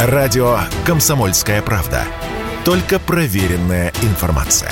Радио 0.00 0.58
«Комсомольская 0.86 1.60
правда». 1.60 2.04
Только 2.64 3.00
проверенная 3.00 3.92
информация. 4.04 4.70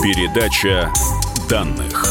Передача 0.00 0.88
данных. 1.50 2.04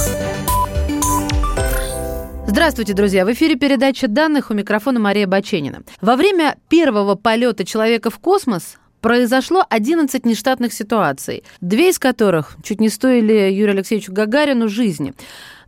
Здравствуйте, 2.46 2.92
друзья! 2.92 3.24
В 3.24 3.32
эфире 3.32 3.56
передача 3.56 4.10
данных 4.10 4.52
у 4.52 4.54
микрофона 4.54 5.00
Мария 5.00 5.28
Баченина. 5.28 5.84
Во 6.02 6.18
время 6.18 6.58
первого 6.68 7.16
полета 7.16 7.64
человека 7.64 8.10
в 8.10 8.20
космос 8.20 8.76
произошло 9.02 9.66
11 9.70 10.26
нештатных 10.26 10.74
ситуаций, 10.74 11.44
две 11.62 11.90
из 11.90 12.00
которых 12.00 12.56
чуть 12.64 12.82
не 12.82 12.90
стоили 12.90 13.52
Юрию 13.52 13.72
Алексеевичу 13.72 14.12
Гагарину 14.12 14.68
жизни. 14.68 15.14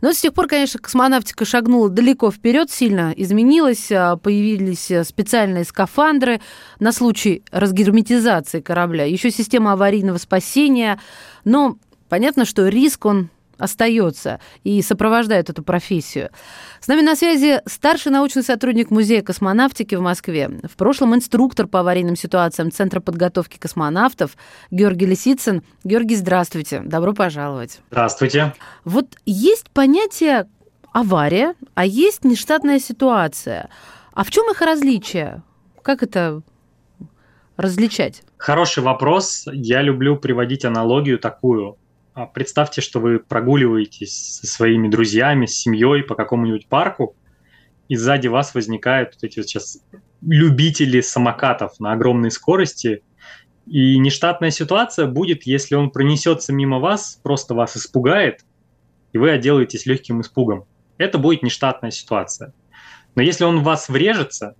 Но 0.00 0.12
с 0.12 0.20
тех 0.20 0.32
пор, 0.32 0.46
конечно, 0.46 0.80
космонавтика 0.80 1.44
шагнула 1.44 1.90
далеко 1.90 2.30
вперед, 2.30 2.70
сильно 2.70 3.12
изменилась, 3.16 3.92
а, 3.92 4.16
появились 4.16 4.90
специальные 5.06 5.64
скафандры 5.64 6.40
на 6.78 6.92
случай 6.92 7.42
разгерметизации 7.50 8.60
корабля, 8.60 9.04
еще 9.04 9.30
система 9.30 9.72
аварийного 9.72 10.18
спасения. 10.18 10.98
Но 11.44 11.76
понятно, 12.08 12.44
что 12.44 12.66
риск, 12.68 13.04
он 13.04 13.28
остается 13.60 14.40
и 14.64 14.82
сопровождает 14.82 15.50
эту 15.50 15.62
профессию. 15.62 16.30
С 16.80 16.88
нами 16.88 17.02
на 17.02 17.14
связи 17.14 17.60
старший 17.66 18.10
научный 18.10 18.42
сотрудник 18.42 18.90
Музея 18.90 19.22
космонавтики 19.22 19.94
в 19.94 20.00
Москве, 20.00 20.50
в 20.64 20.76
прошлом 20.76 21.14
инструктор 21.14 21.66
по 21.66 21.80
аварийным 21.80 22.16
ситуациям 22.16 22.72
Центра 22.72 23.00
подготовки 23.00 23.58
космонавтов 23.58 24.36
Георгий 24.70 25.06
Лисицын. 25.06 25.62
Георгий, 25.84 26.16
здравствуйте, 26.16 26.80
добро 26.84 27.12
пожаловать. 27.12 27.80
Здравствуйте. 27.90 28.54
Вот 28.84 29.16
есть 29.26 29.70
понятие 29.70 30.48
авария, 30.92 31.54
а 31.74 31.84
есть 31.84 32.24
нештатная 32.24 32.78
ситуация. 32.78 33.68
А 34.12 34.24
в 34.24 34.30
чем 34.30 34.50
их 34.50 34.60
различие? 34.60 35.42
Как 35.82 36.02
это 36.02 36.42
различать? 37.56 38.22
Хороший 38.36 38.82
вопрос. 38.82 39.46
Я 39.52 39.82
люблю 39.82 40.16
приводить 40.16 40.64
аналогию 40.64 41.18
такую. 41.18 41.76
А 42.12 42.26
представьте, 42.26 42.80
что 42.80 42.98
вы 42.98 43.20
прогуливаетесь 43.20 44.40
со 44.40 44.46
своими 44.46 44.88
друзьями, 44.88 45.46
с 45.46 45.54
семьей 45.56 46.02
по 46.02 46.14
какому-нибудь 46.14 46.66
парку, 46.66 47.14
и 47.88 47.96
сзади 47.96 48.28
вас 48.28 48.54
возникают 48.54 49.14
вот 49.14 49.24
эти 49.24 49.38
вот 49.38 49.48
сейчас 49.48 49.82
любители 50.20 51.00
самокатов 51.00 51.78
на 51.80 51.92
огромной 51.92 52.30
скорости. 52.30 53.02
И 53.66 53.98
нештатная 53.98 54.50
ситуация 54.50 55.06
будет, 55.06 55.44
если 55.44 55.76
он 55.76 55.90
пронесется 55.90 56.52
мимо 56.52 56.78
вас, 56.78 57.20
просто 57.22 57.54
вас 57.54 57.76
испугает, 57.76 58.44
и 59.12 59.18
вы 59.18 59.30
отделаетесь 59.30 59.86
легким 59.86 60.20
испугом. 60.20 60.66
Это 60.98 61.18
будет 61.18 61.42
нештатная 61.42 61.90
ситуация. 61.90 62.52
Но 63.14 63.22
если 63.22 63.44
он 63.44 63.60
в 63.60 63.64
вас 63.64 63.88
врежется, 63.88 64.54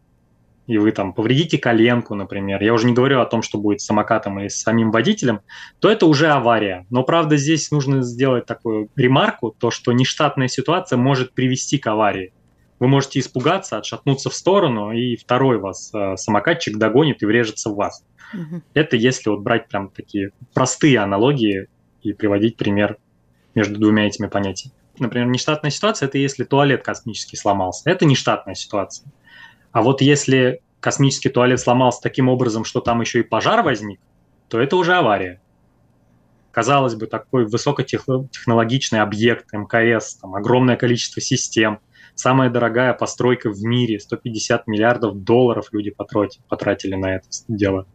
и 0.66 0.78
вы 0.78 0.92
там 0.92 1.12
повредите 1.12 1.58
коленку, 1.58 2.14
например, 2.14 2.62
я 2.62 2.72
уже 2.72 2.86
не 2.86 2.92
говорю 2.92 3.20
о 3.20 3.26
том, 3.26 3.42
что 3.42 3.58
будет 3.58 3.80
с 3.80 3.86
самокатом 3.86 4.38
или 4.38 4.48
с 4.48 4.60
самим 4.60 4.90
водителем, 4.92 5.40
то 5.80 5.90
это 5.90 6.06
уже 6.06 6.28
авария. 6.28 6.86
Но, 6.90 7.02
правда, 7.02 7.36
здесь 7.36 7.70
нужно 7.70 8.02
сделать 8.02 8.46
такую 8.46 8.88
ремарку, 8.94 9.54
то, 9.58 9.70
что 9.70 9.92
нештатная 9.92 10.48
ситуация 10.48 10.96
может 10.96 11.32
привести 11.32 11.78
к 11.78 11.86
аварии. 11.88 12.32
Вы 12.78 12.88
можете 12.88 13.18
испугаться, 13.18 13.78
отшатнуться 13.78 14.30
в 14.30 14.34
сторону, 14.34 14.92
и 14.92 15.16
второй 15.16 15.58
вас 15.58 15.90
э, 15.92 16.16
самокатчик 16.16 16.78
догонит 16.78 17.22
и 17.22 17.26
врежется 17.26 17.70
в 17.70 17.74
вас. 17.74 18.04
Угу. 18.32 18.62
Это 18.74 18.96
если 18.96 19.28
вот 19.28 19.40
брать 19.40 19.68
прям 19.68 19.90
такие 19.90 20.30
простые 20.54 20.98
аналогии 20.98 21.66
и 22.02 22.12
приводить 22.12 22.56
пример 22.56 22.96
между 23.54 23.78
двумя 23.78 24.06
этими 24.06 24.28
понятиями. 24.28 24.74
Например, 24.98 25.26
нештатная 25.26 25.70
ситуация– 25.70 26.06
это 26.08 26.18
если 26.18 26.44
туалет 26.44 26.82
космический 26.82 27.36
сломался. 27.36 27.90
Это 27.90 28.04
нештатная 28.04 28.54
ситуация. 28.54 29.10
А 29.72 29.82
вот 29.82 30.00
если 30.00 30.60
космический 30.80 31.28
туалет 31.28 31.60
сломался 31.60 32.00
таким 32.02 32.28
образом, 32.28 32.64
что 32.64 32.80
там 32.80 33.00
еще 33.00 33.20
и 33.20 33.24
пожар 33.24 33.62
возник, 33.62 34.00
то 34.48 34.60
это 34.60 34.76
уже 34.76 34.94
авария. 34.94 35.40
Казалось 36.50 36.96
бы, 36.96 37.06
такой 37.06 37.46
высокотехнологичный 37.46 39.00
объект 39.00 39.52
МКС, 39.52 40.16
там 40.16 40.34
огромное 40.34 40.76
количество 40.76 41.22
систем, 41.22 41.78
самая 42.16 42.50
дорогая 42.50 42.92
постройка 42.92 43.50
в 43.50 43.62
мире, 43.62 44.00
150 44.00 44.66
миллиардов 44.66 45.22
долларов 45.22 45.68
люди 45.70 45.94
потратили 46.48 46.96
на 46.96 47.16
это 47.16 47.28
дело. 47.46 47.86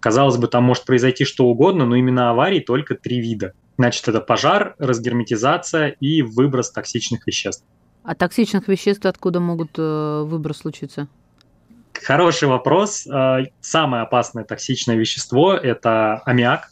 Казалось 0.00 0.38
бы, 0.38 0.48
там 0.48 0.64
может 0.64 0.86
произойти 0.86 1.26
что 1.26 1.44
угодно, 1.44 1.84
но 1.84 1.94
именно 1.94 2.30
аварий 2.30 2.60
только 2.60 2.94
три 2.94 3.20
вида. 3.20 3.52
Значит, 3.76 4.08
это 4.08 4.20
пожар, 4.20 4.74
разгерметизация 4.78 5.88
и 6.00 6.22
выброс 6.22 6.70
токсичных 6.70 7.26
веществ. 7.26 7.66
А 8.02 8.14
токсичных 8.14 8.68
веществ 8.68 9.04
откуда 9.06 9.40
могут 9.40 9.70
э, 9.78 10.22
выброс 10.24 10.58
случиться? 10.58 11.08
Хороший 11.92 12.48
вопрос. 12.48 13.06
Э, 13.06 13.44
самое 13.60 14.02
опасное 14.02 14.44
токсичное 14.44 14.96
вещество– 14.96 15.52
это 15.54 16.22
аммиак, 16.24 16.70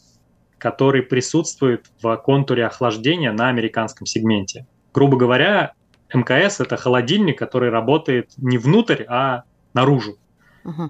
который 0.57 1.03
присутствует 1.03 1.85
в 2.01 2.15
контуре 2.17 2.65
охлаждения 2.65 3.31
на 3.31 3.49
американском 3.49 4.07
сегменте. 4.07 4.65
Грубо 4.93 5.17
говоря, 5.17 5.73
МКС– 6.13 6.59
это 6.59 6.77
холодильник, 6.77 7.37
который 7.37 7.69
работает 7.69 8.31
не 8.37 8.57
внутрь, 8.57 9.03
а 9.07 9.43
наружу. 9.73 10.17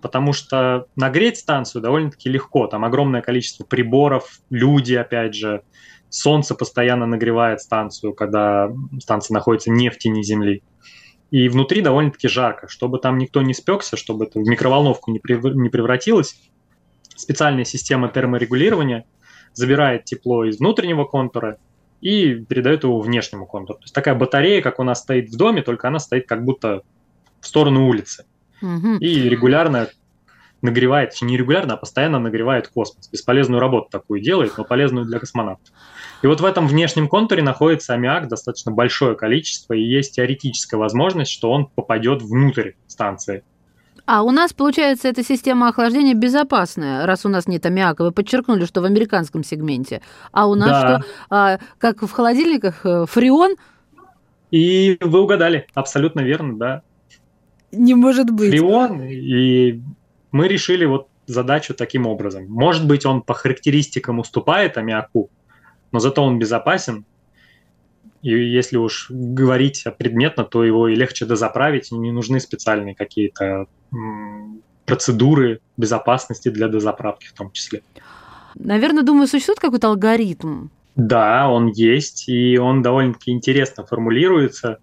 Потому 0.01 0.33
что 0.33 0.87
нагреть 0.95 1.37
станцию 1.37 1.81
довольно-таки 1.81 2.27
легко. 2.27 2.67
Там 2.67 2.83
огромное 2.83 3.21
количество 3.21 3.63
приборов, 3.63 4.39
люди, 4.49 4.93
опять 4.93 5.35
же, 5.35 5.61
солнце 6.09 6.55
постоянно 6.55 7.05
нагревает 7.05 7.61
станцию, 7.61 8.13
когда 8.13 8.71
станция 8.99 9.35
находится 9.35 9.71
не 9.71 9.89
в 9.89 9.97
тени 9.97 10.23
Земли. 10.23 10.63
И 11.31 11.47
внутри 11.49 11.81
довольно-таки 11.81 12.27
жарко. 12.27 12.67
Чтобы 12.67 12.99
там 12.99 13.17
никто 13.17 13.41
не 13.41 13.53
спекся, 13.53 13.97
чтобы 13.97 14.25
это 14.25 14.39
в 14.39 14.43
микроволновку 14.43 15.11
не, 15.11 15.19
превратилось, 15.19 16.35
специальная 17.15 17.65
система 17.65 18.09
терморегулирования 18.09 19.05
забирает 19.53 20.05
тепло 20.05 20.45
из 20.45 20.59
внутреннего 20.59 21.05
контура 21.05 21.57
и 22.01 22.33
передает 22.33 22.83
его 22.83 22.99
внешнему 22.99 23.45
контуру. 23.45 23.79
То 23.79 23.83
есть 23.83 23.93
такая 23.93 24.15
батарея, 24.15 24.61
как 24.61 24.79
у 24.79 24.83
нас 24.83 25.01
стоит 25.01 25.29
в 25.29 25.37
доме, 25.37 25.61
только 25.61 25.87
она 25.87 25.99
стоит 25.99 26.27
как 26.27 26.43
будто 26.43 26.81
в 27.41 27.47
сторону 27.47 27.87
улицы. 27.87 28.25
Угу. 28.61 28.97
И 28.99 29.29
регулярно 29.29 29.89
нагревает, 30.61 31.13
не 31.21 31.37
регулярно, 31.37 31.73
а 31.73 31.77
постоянно 31.77 32.19
нагревает 32.19 32.67
космос. 32.67 33.09
Бесполезную 33.09 33.59
работу 33.59 33.89
такую 33.89 34.21
делает, 34.21 34.57
но 34.57 34.63
полезную 34.63 35.05
для 35.05 35.19
космонавтов. 35.19 35.73
И 36.21 36.27
вот 36.27 36.41
в 36.41 36.45
этом 36.45 36.67
внешнем 36.67 37.07
контуре 37.07 37.41
находится 37.41 37.93
аммиак 37.93 38.27
достаточно 38.27 38.71
большое 38.71 39.15
количество, 39.15 39.73
и 39.73 39.81
есть 39.81 40.15
теоретическая 40.15 40.77
возможность, 40.77 41.31
что 41.31 41.51
он 41.51 41.67
попадет 41.67 42.21
внутрь 42.21 42.71
станции. 42.87 43.43
А 44.05 44.23
у 44.23 44.31
нас, 44.31 44.53
получается, 44.53 45.07
эта 45.07 45.23
система 45.23 45.69
охлаждения 45.69 46.15
безопасная, 46.15 47.05
раз 47.05 47.25
у 47.25 47.29
нас 47.29 47.47
нет 47.47 47.65
аммиака. 47.65 48.03
Вы 48.03 48.11
подчеркнули, 48.11 48.65
что 48.65 48.81
в 48.81 48.85
американском 48.85 49.43
сегменте. 49.43 50.01
А 50.31 50.47
у 50.47 50.55
нас 50.55 50.69
да. 50.69 50.79
что, 50.79 51.09
а, 51.29 51.59
как 51.77 52.01
в 52.01 52.11
холодильниках, 52.11 52.85
э, 52.85 53.05
фреон? 53.07 53.55
И 54.49 54.97
вы 54.99 55.21
угадали, 55.21 55.67
абсолютно 55.75 56.21
верно, 56.21 56.57
да. 56.57 56.81
Не 57.71 57.93
может 57.93 58.31
быть. 58.31 58.49
Фреон, 58.49 59.03
и 59.03 59.79
мы 60.31 60.47
решили 60.47 60.85
вот 60.85 61.07
задачу 61.25 61.73
таким 61.73 62.07
образом. 62.07 62.45
Может 62.47 62.87
быть, 62.87 63.05
он 63.05 63.21
по 63.21 63.33
характеристикам 63.33 64.19
уступает 64.19 64.77
аммиаку, 64.77 65.29
но 65.91 65.99
зато 65.99 66.23
он 66.23 66.39
безопасен. 66.39 67.05
И 68.21 68.29
если 68.29 68.77
уж 68.77 69.07
говорить 69.09 69.85
предметно, 69.97 70.43
то 70.43 70.63
его 70.63 70.87
и 70.87 70.95
легче 70.95 71.25
дозаправить, 71.25 71.91
и 71.91 71.95
не 71.95 72.11
нужны 72.11 72.39
специальные 72.39 72.95
какие-то 72.95 73.67
процедуры 74.85 75.61
безопасности 75.77 76.49
для 76.49 76.67
дозаправки 76.67 77.27
в 77.27 77.33
том 77.33 77.51
числе. 77.51 77.81
Наверное, 78.55 79.03
думаю, 79.03 79.27
существует 79.27 79.59
какой-то 79.59 79.87
алгоритм. 79.87 80.69
Да, 80.95 81.47
он 81.49 81.67
есть, 81.67 82.27
и 82.27 82.57
он 82.57 82.81
довольно-таки 82.81 83.31
интересно 83.31 83.85
формулируется. 83.85 84.79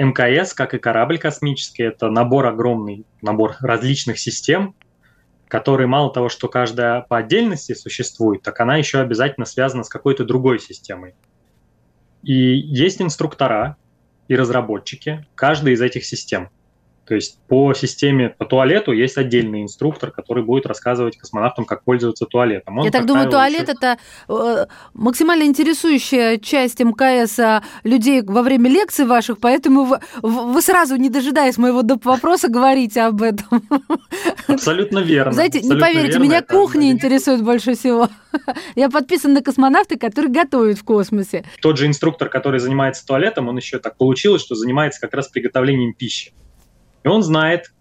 МКС, 0.00 0.54
как 0.54 0.72
и 0.72 0.78
корабль 0.78 1.18
космический, 1.18 1.82
это 1.82 2.08
набор 2.08 2.46
огромный, 2.46 3.04
набор 3.20 3.56
различных 3.60 4.18
систем, 4.18 4.74
которые 5.46 5.88
мало 5.88 6.10
того, 6.10 6.30
что 6.30 6.48
каждая 6.48 7.02
по 7.02 7.18
отдельности 7.18 7.74
существует, 7.74 8.40
так 8.40 8.58
она 8.60 8.78
еще 8.78 9.00
обязательно 9.00 9.44
связана 9.44 9.84
с 9.84 9.90
какой-то 9.90 10.24
другой 10.24 10.58
системой. 10.58 11.14
И 12.22 12.32
есть 12.32 13.02
инструктора 13.02 13.76
и 14.26 14.36
разработчики 14.36 15.26
каждой 15.34 15.74
из 15.74 15.82
этих 15.82 16.06
систем. 16.06 16.48
То 17.10 17.16
есть 17.16 17.40
по 17.48 17.74
системе, 17.74 18.28
по 18.28 18.44
туалету 18.44 18.92
есть 18.92 19.18
отдельный 19.18 19.62
инструктор, 19.62 20.12
который 20.12 20.44
будет 20.44 20.64
рассказывать 20.64 21.16
космонавтам, 21.18 21.64
как 21.64 21.82
пользоваться 21.82 22.24
туалетом. 22.24 22.78
Он, 22.78 22.84
Я 22.84 22.92
так 22.92 23.04
думаю, 23.04 23.28
туалет 23.28 23.62
еще... 23.62 23.72
это 23.72 23.98
э, 24.28 24.66
максимально 24.94 25.42
интересующая 25.42 26.38
часть 26.38 26.78
МКС 26.78 27.36
а, 27.40 27.64
людей 27.82 28.22
во 28.22 28.42
время 28.42 28.70
лекций 28.70 29.06
ваших, 29.06 29.40
поэтому 29.40 29.86
вы, 29.86 29.98
вы 30.22 30.62
сразу, 30.62 30.94
не 30.94 31.10
дожидаясь 31.10 31.58
моего 31.58 31.82
вопроса, 32.04 32.46
говорите 32.46 33.00
об 33.00 33.22
этом. 33.22 33.60
Абсолютно 34.46 35.00
верно. 35.00 35.32
Знаете, 35.32 35.58
абсолютно 35.58 35.84
не 35.84 35.92
поверите, 35.92 36.12
верно, 36.12 36.22
меня 36.22 36.42
кухня 36.42 36.92
интересует 36.92 37.42
больше 37.42 37.74
всего. 37.74 38.08
Я 38.76 38.88
подписан 38.88 39.32
на 39.32 39.42
космонавты, 39.42 39.98
которые 39.98 40.30
готовят 40.30 40.78
в 40.78 40.84
космосе. 40.84 41.44
Тот 41.60 41.76
же 41.76 41.88
инструктор, 41.88 42.28
который 42.28 42.60
занимается 42.60 43.04
туалетом, 43.04 43.48
он 43.48 43.56
еще 43.56 43.80
так 43.80 43.96
получилось, 43.96 44.42
что 44.42 44.54
занимается 44.54 45.00
как 45.00 45.12
раз 45.12 45.26
приготовлением 45.26 45.92
пищи. 45.92 46.32
И 47.02 47.08
он 47.08 47.22
знает, 47.22 47.72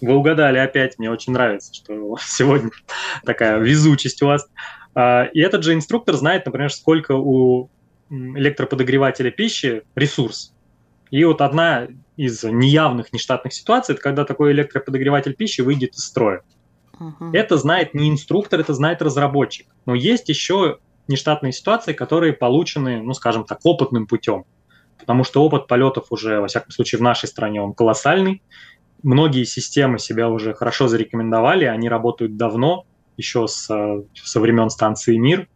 вы 0.00 0.14
угадали 0.14 0.58
опять, 0.58 0.98
мне 0.98 1.10
очень 1.10 1.32
нравится, 1.32 1.72
что 1.74 2.16
сегодня 2.20 2.70
такая 3.24 3.58
везучесть 3.58 4.22
у 4.22 4.26
вас. 4.26 4.46
А, 4.94 5.24
и 5.24 5.40
этот 5.40 5.64
же 5.64 5.74
инструктор 5.74 6.16
знает, 6.16 6.46
например, 6.46 6.72
сколько 6.72 7.12
у 7.12 7.70
электроподогревателя 8.10 9.30
пищи 9.30 9.82
ресурс. 9.94 10.52
И 11.10 11.24
вот 11.24 11.40
одна 11.40 11.88
из 12.16 12.42
неявных 12.44 13.12
нештатных 13.12 13.52
ситуаций, 13.52 13.94
это 13.94 14.02
когда 14.02 14.24
такой 14.24 14.52
электроподогреватель 14.52 15.34
пищи 15.34 15.60
выйдет 15.60 15.94
из 15.94 16.04
строя. 16.04 16.42
Uh-huh. 16.98 17.30
Это 17.32 17.56
знает 17.56 17.94
не 17.94 18.10
инструктор, 18.10 18.60
это 18.60 18.74
знает 18.74 19.00
разработчик. 19.00 19.66
Но 19.86 19.94
есть 19.94 20.28
еще 20.28 20.78
нештатные 21.08 21.52
ситуации, 21.52 21.92
которые 21.92 22.32
получены, 22.32 23.02
ну, 23.02 23.14
скажем 23.14 23.44
так, 23.44 23.60
опытным 23.64 24.06
путем. 24.06 24.44
Потому 25.00 25.24
что 25.24 25.42
опыт 25.42 25.66
полетов 25.66 26.06
уже, 26.10 26.40
во 26.40 26.46
всяком 26.46 26.70
случае, 26.70 26.98
в 26.98 27.02
нашей 27.02 27.26
стране 27.28 27.60
он 27.60 27.74
колоссальный. 27.74 28.42
Многие 29.02 29.44
системы 29.44 29.98
себя 29.98 30.28
уже 30.28 30.54
хорошо 30.54 30.88
зарекомендовали, 30.88 31.64
они 31.64 31.88
работают 31.88 32.36
давно, 32.36 32.84
еще 33.16 33.46
с, 33.46 33.68
со 34.14 34.40
времен 34.40 34.70
станции 34.70 35.16
«Мир», 35.16 35.48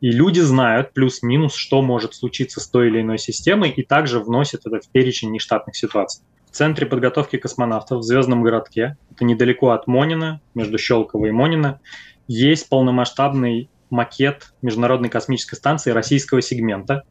и 0.00 0.10
люди 0.10 0.40
знают 0.40 0.92
плюс-минус, 0.92 1.54
что 1.54 1.80
может 1.80 2.14
случиться 2.14 2.60
с 2.60 2.66
той 2.66 2.88
или 2.88 3.00
иной 3.00 3.18
системой, 3.18 3.70
и 3.70 3.84
также 3.84 4.18
вносят 4.18 4.66
это 4.66 4.80
в 4.80 4.88
перечень 4.88 5.30
нештатных 5.30 5.76
ситуаций. 5.76 6.24
В 6.50 6.54
Центре 6.54 6.86
подготовки 6.86 7.36
космонавтов 7.36 8.00
в 8.00 8.02
Звездном 8.02 8.42
городке, 8.42 8.96
это 9.12 9.24
недалеко 9.24 9.70
от 9.70 9.86
Монина, 9.86 10.40
между 10.54 10.76
Щелково 10.76 11.26
и 11.26 11.30
Монина, 11.30 11.80
есть 12.26 12.68
полномасштабный 12.68 13.70
макет 13.90 14.52
Международной 14.60 15.08
космической 15.08 15.54
станции 15.54 15.92
российского 15.92 16.42
сегмента. 16.42 17.04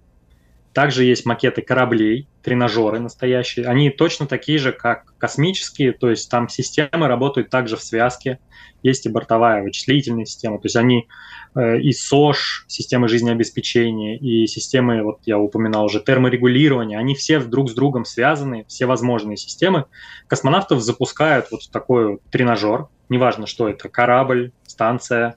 Также 0.73 1.03
есть 1.03 1.25
макеты 1.25 1.61
кораблей, 1.61 2.27
тренажеры 2.41 2.99
настоящие. 2.99 3.65
Они 3.65 3.89
точно 3.89 4.25
такие 4.25 4.57
же, 4.57 4.71
как 4.71 5.13
космические, 5.17 5.91
то 5.91 6.09
есть 6.09 6.29
там 6.31 6.47
системы 6.47 7.07
работают 7.07 7.49
также 7.49 7.75
в 7.75 7.83
связке. 7.83 8.39
Есть 8.81 9.05
и 9.05 9.09
бортовая 9.09 9.63
вычислительная 9.63 10.25
система, 10.25 10.57
то 10.57 10.65
есть 10.65 10.75
они 10.75 11.07
э, 11.55 11.79
и 11.81 11.91
СОЖ, 11.91 12.65
системы 12.67 13.09
жизнеобеспечения, 13.09 14.17
и 14.17 14.47
системы, 14.47 15.03
вот 15.03 15.19
я 15.25 15.37
упоминал 15.37 15.85
уже, 15.85 15.99
терморегулирования, 15.99 16.97
они 16.97 17.13
все 17.13 17.39
друг 17.39 17.69
с 17.69 17.73
другом 17.73 18.05
связаны, 18.05 18.65
все 18.67 18.87
возможные 18.87 19.37
системы. 19.37 19.85
Космонавтов 20.27 20.81
запускают 20.81 21.51
вот 21.51 21.63
в 21.63 21.69
такой 21.69 22.19
тренажер, 22.31 22.87
неважно, 23.09 23.45
что 23.45 23.69
это, 23.69 23.87
корабль, 23.87 24.51
станция, 24.65 25.35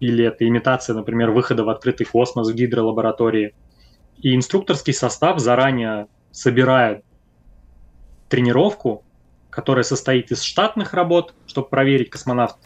или 0.00 0.24
это 0.24 0.46
имитация, 0.46 0.94
например, 0.94 1.30
выхода 1.30 1.64
в 1.64 1.68
открытый 1.70 2.04
космос 2.04 2.50
в 2.50 2.54
гидролаборатории– 2.54 3.54
и 4.22 4.34
инструкторский 4.34 4.92
состав 4.92 5.38
заранее 5.38 6.06
собирает 6.30 7.04
тренировку, 8.28 9.04
которая 9.50 9.82
состоит 9.82 10.30
из 10.30 10.42
штатных 10.42 10.94
работ, 10.94 11.34
чтобы 11.46 11.68
проверить 11.68 12.10
космонавт 12.10 12.58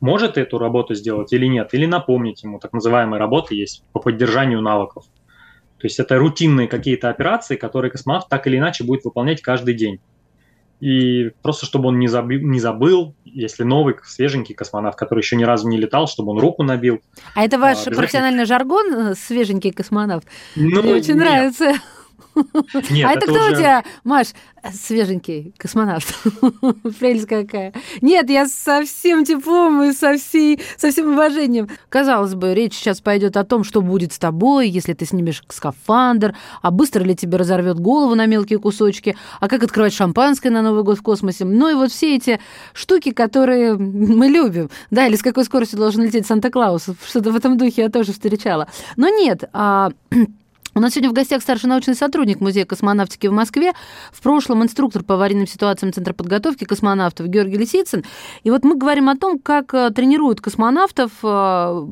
может 0.00 0.38
эту 0.38 0.58
работу 0.58 0.94
сделать 0.94 1.32
или 1.32 1.46
нет, 1.46 1.74
или 1.74 1.86
напомнить 1.86 2.42
ему, 2.42 2.58
так 2.58 2.72
называемые 2.72 3.18
работы 3.18 3.54
есть 3.54 3.84
по 3.92 4.00
поддержанию 4.00 4.60
навыков. 4.60 5.04
То 5.78 5.86
есть 5.86 5.98
это 5.98 6.18
рутинные 6.18 6.68
какие-то 6.68 7.08
операции, 7.08 7.56
которые 7.56 7.90
космонавт 7.90 8.28
так 8.28 8.46
или 8.46 8.58
иначе 8.58 8.84
будет 8.84 9.04
выполнять 9.04 9.42
каждый 9.42 9.74
день. 9.74 10.00
И 10.80 11.30
просто 11.42 11.66
чтобы 11.66 11.88
он 11.88 11.98
не 11.98 12.08
забыл, 12.08 12.40
не 12.40 12.60
забыл, 12.60 13.14
если 13.24 13.64
новый, 13.64 13.96
свеженький 14.04 14.54
космонавт, 14.54 14.96
который 14.98 15.20
еще 15.20 15.36
ни 15.36 15.44
разу 15.44 15.68
не 15.68 15.76
летал, 15.76 16.06
чтобы 16.06 16.32
он 16.32 16.38
руку 16.38 16.62
набил. 16.62 17.00
А 17.34 17.44
это 17.44 17.58
ваш 17.58 17.86
а, 17.86 17.90
профессиональный 17.90 18.44
жаргон, 18.44 18.92
э, 18.94 19.14
свеженький 19.14 19.72
космонавт? 19.72 20.26
Ну, 20.54 20.82
Мне 20.82 20.94
очень 20.94 21.14
нет. 21.14 21.24
нравится. 21.24 21.74
Нет, 22.90 23.06
а 23.06 23.12
это, 23.12 23.24
это 23.24 23.26
кто 23.26 23.44
уже... 23.44 23.52
у 23.52 23.56
тебя, 23.56 23.84
Маш, 24.04 24.28
свеженький 24.72 25.54
космонавт? 25.56 26.06
Прелесть 26.98 27.26
какая. 27.26 27.72
Нет, 28.00 28.30
я 28.30 28.46
со 28.46 28.82
всем 28.84 29.24
теплом 29.24 29.82
и 29.82 29.92
со, 29.92 30.16
всей, 30.16 30.60
со 30.76 30.90
всем 30.90 31.12
уважением. 31.12 31.68
Казалось 31.88 32.34
бы, 32.34 32.54
речь 32.54 32.74
сейчас 32.74 33.00
пойдет 33.00 33.36
о 33.36 33.44
том, 33.44 33.64
что 33.64 33.82
будет 33.82 34.12
с 34.12 34.18
тобой, 34.18 34.68
если 34.68 34.92
ты 34.92 35.04
снимешь 35.04 35.42
скафандр, 35.48 36.34
а 36.62 36.70
быстро 36.70 37.02
ли 37.02 37.14
тебе 37.14 37.36
разорвет 37.38 37.78
голову 37.78 38.14
на 38.14 38.26
мелкие 38.26 38.58
кусочки, 38.58 39.16
а 39.40 39.48
как 39.48 39.62
открывать 39.62 39.92
шампанское 39.92 40.50
на 40.50 40.62
Новый 40.62 40.82
год 40.82 40.98
в 40.98 41.02
космосе. 41.02 41.44
Ну 41.44 41.68
и 41.70 41.74
вот 41.74 41.90
все 41.90 42.16
эти 42.16 42.40
штуки, 42.72 43.12
которые 43.12 43.74
мы 43.76 44.28
любим. 44.28 44.70
Да, 44.90 45.06
или 45.06 45.16
с 45.16 45.22
какой 45.22 45.44
скоростью 45.44 45.78
должен 45.78 46.02
лететь 46.02 46.26
Санта-Клаус. 46.26 46.88
Что-то 47.06 47.32
в 47.32 47.36
этом 47.36 47.56
духе 47.58 47.82
я 47.82 47.88
тоже 47.88 48.12
встречала. 48.12 48.68
Но 48.96 49.08
нет, 49.08 49.44
а 49.52 49.90
у 50.78 50.80
нас 50.80 50.92
сегодня 50.92 51.10
в 51.10 51.12
гостях 51.12 51.42
старший 51.42 51.68
научный 51.68 51.96
сотрудник 51.96 52.40
Музея 52.40 52.64
космонавтики 52.64 53.26
в 53.26 53.32
Москве, 53.32 53.72
в 54.12 54.22
прошлом 54.22 54.62
инструктор 54.62 55.02
по 55.02 55.14
аварийным 55.14 55.48
ситуациям 55.48 55.92
Центра 55.92 56.12
подготовки 56.12 56.64
космонавтов 56.64 57.26
Георгий 57.26 57.56
Лисицын. 57.56 58.04
И 58.44 58.50
вот 58.50 58.62
мы 58.62 58.78
говорим 58.78 59.08
о 59.08 59.16
том, 59.16 59.40
как 59.40 59.74
э, 59.74 59.90
тренируют 59.90 60.40
космонавтов, 60.40 61.10
э, 61.24 61.86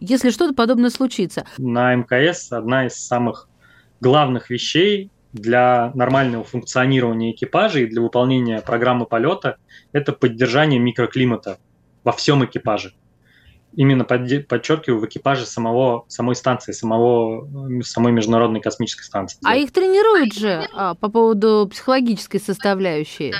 если 0.00 0.28
что-то 0.28 0.52
подобное 0.52 0.90
случится. 0.90 1.46
На 1.56 1.94
МКС 1.94 2.52
одна 2.52 2.86
из 2.86 2.94
самых 2.94 3.48
главных 4.02 4.50
вещей 4.50 5.10
для 5.32 5.90
нормального 5.94 6.44
функционирования 6.44 7.32
экипажа 7.32 7.80
и 7.80 7.86
для 7.86 8.02
выполнения 8.02 8.60
программы 8.60 9.06
полета– 9.06 9.56
это 9.92 10.12
поддержание 10.12 10.78
микроклимата 10.78 11.56
во 12.04 12.12
всем 12.12 12.44
экипаже 12.44 12.92
именно 13.76 14.04
подчеркиваю, 14.04 15.00
в 15.00 15.06
экипаже 15.06 15.46
самого, 15.46 16.04
самой 16.08 16.36
станции, 16.36 16.72
самого, 16.72 17.82
самой 17.82 18.12
Международной 18.12 18.60
космической 18.60 19.02
станции. 19.02 19.38
А 19.44 19.56
их 19.56 19.72
тренируют 19.72 20.34
же 20.34 20.68
а, 20.72 20.94
по 20.94 21.08
поводу 21.08 21.68
психологической 21.70 22.40
составляющей? 22.40 23.34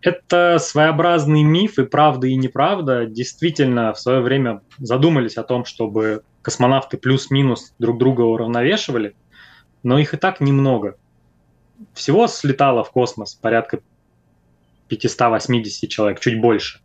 Это 0.00 0.58
своеобразный 0.60 1.42
миф, 1.42 1.78
и 1.78 1.84
правда, 1.84 2.28
и 2.28 2.36
неправда. 2.36 3.06
Действительно, 3.06 3.92
в 3.92 3.98
свое 3.98 4.20
время 4.20 4.60
задумались 4.78 5.36
о 5.36 5.42
том, 5.42 5.64
чтобы 5.64 6.22
космонавты 6.42 6.96
плюс-минус 6.96 7.74
друг 7.78 7.98
друга 7.98 8.22
уравновешивали, 8.22 9.16
но 9.82 9.98
их 9.98 10.14
и 10.14 10.16
так 10.16 10.40
немного. 10.40 10.96
Всего 11.92 12.28
слетало 12.28 12.84
в 12.84 12.92
космос 12.92 13.34
порядка 13.34 13.80
580 14.88 15.90
человек, 15.90 16.20
чуть 16.20 16.40
больше. 16.40 16.80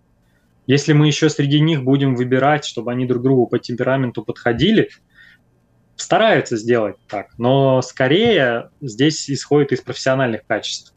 Если 0.67 0.93
мы 0.93 1.07
еще 1.07 1.29
среди 1.29 1.59
них 1.59 1.83
будем 1.83 2.15
выбирать, 2.15 2.65
чтобы 2.65 2.91
они 2.91 3.05
друг 3.05 3.23
другу 3.23 3.47
по 3.47 3.59
темпераменту 3.59 4.23
подходили, 4.23 4.89
стараются 5.95 6.57
сделать 6.57 6.95
так, 7.07 7.27
но 7.37 7.81
скорее 7.81 8.69
здесь 8.81 9.29
исходит 9.29 9.71
из 9.71 9.81
профессиональных 9.81 10.45
качеств. 10.45 10.93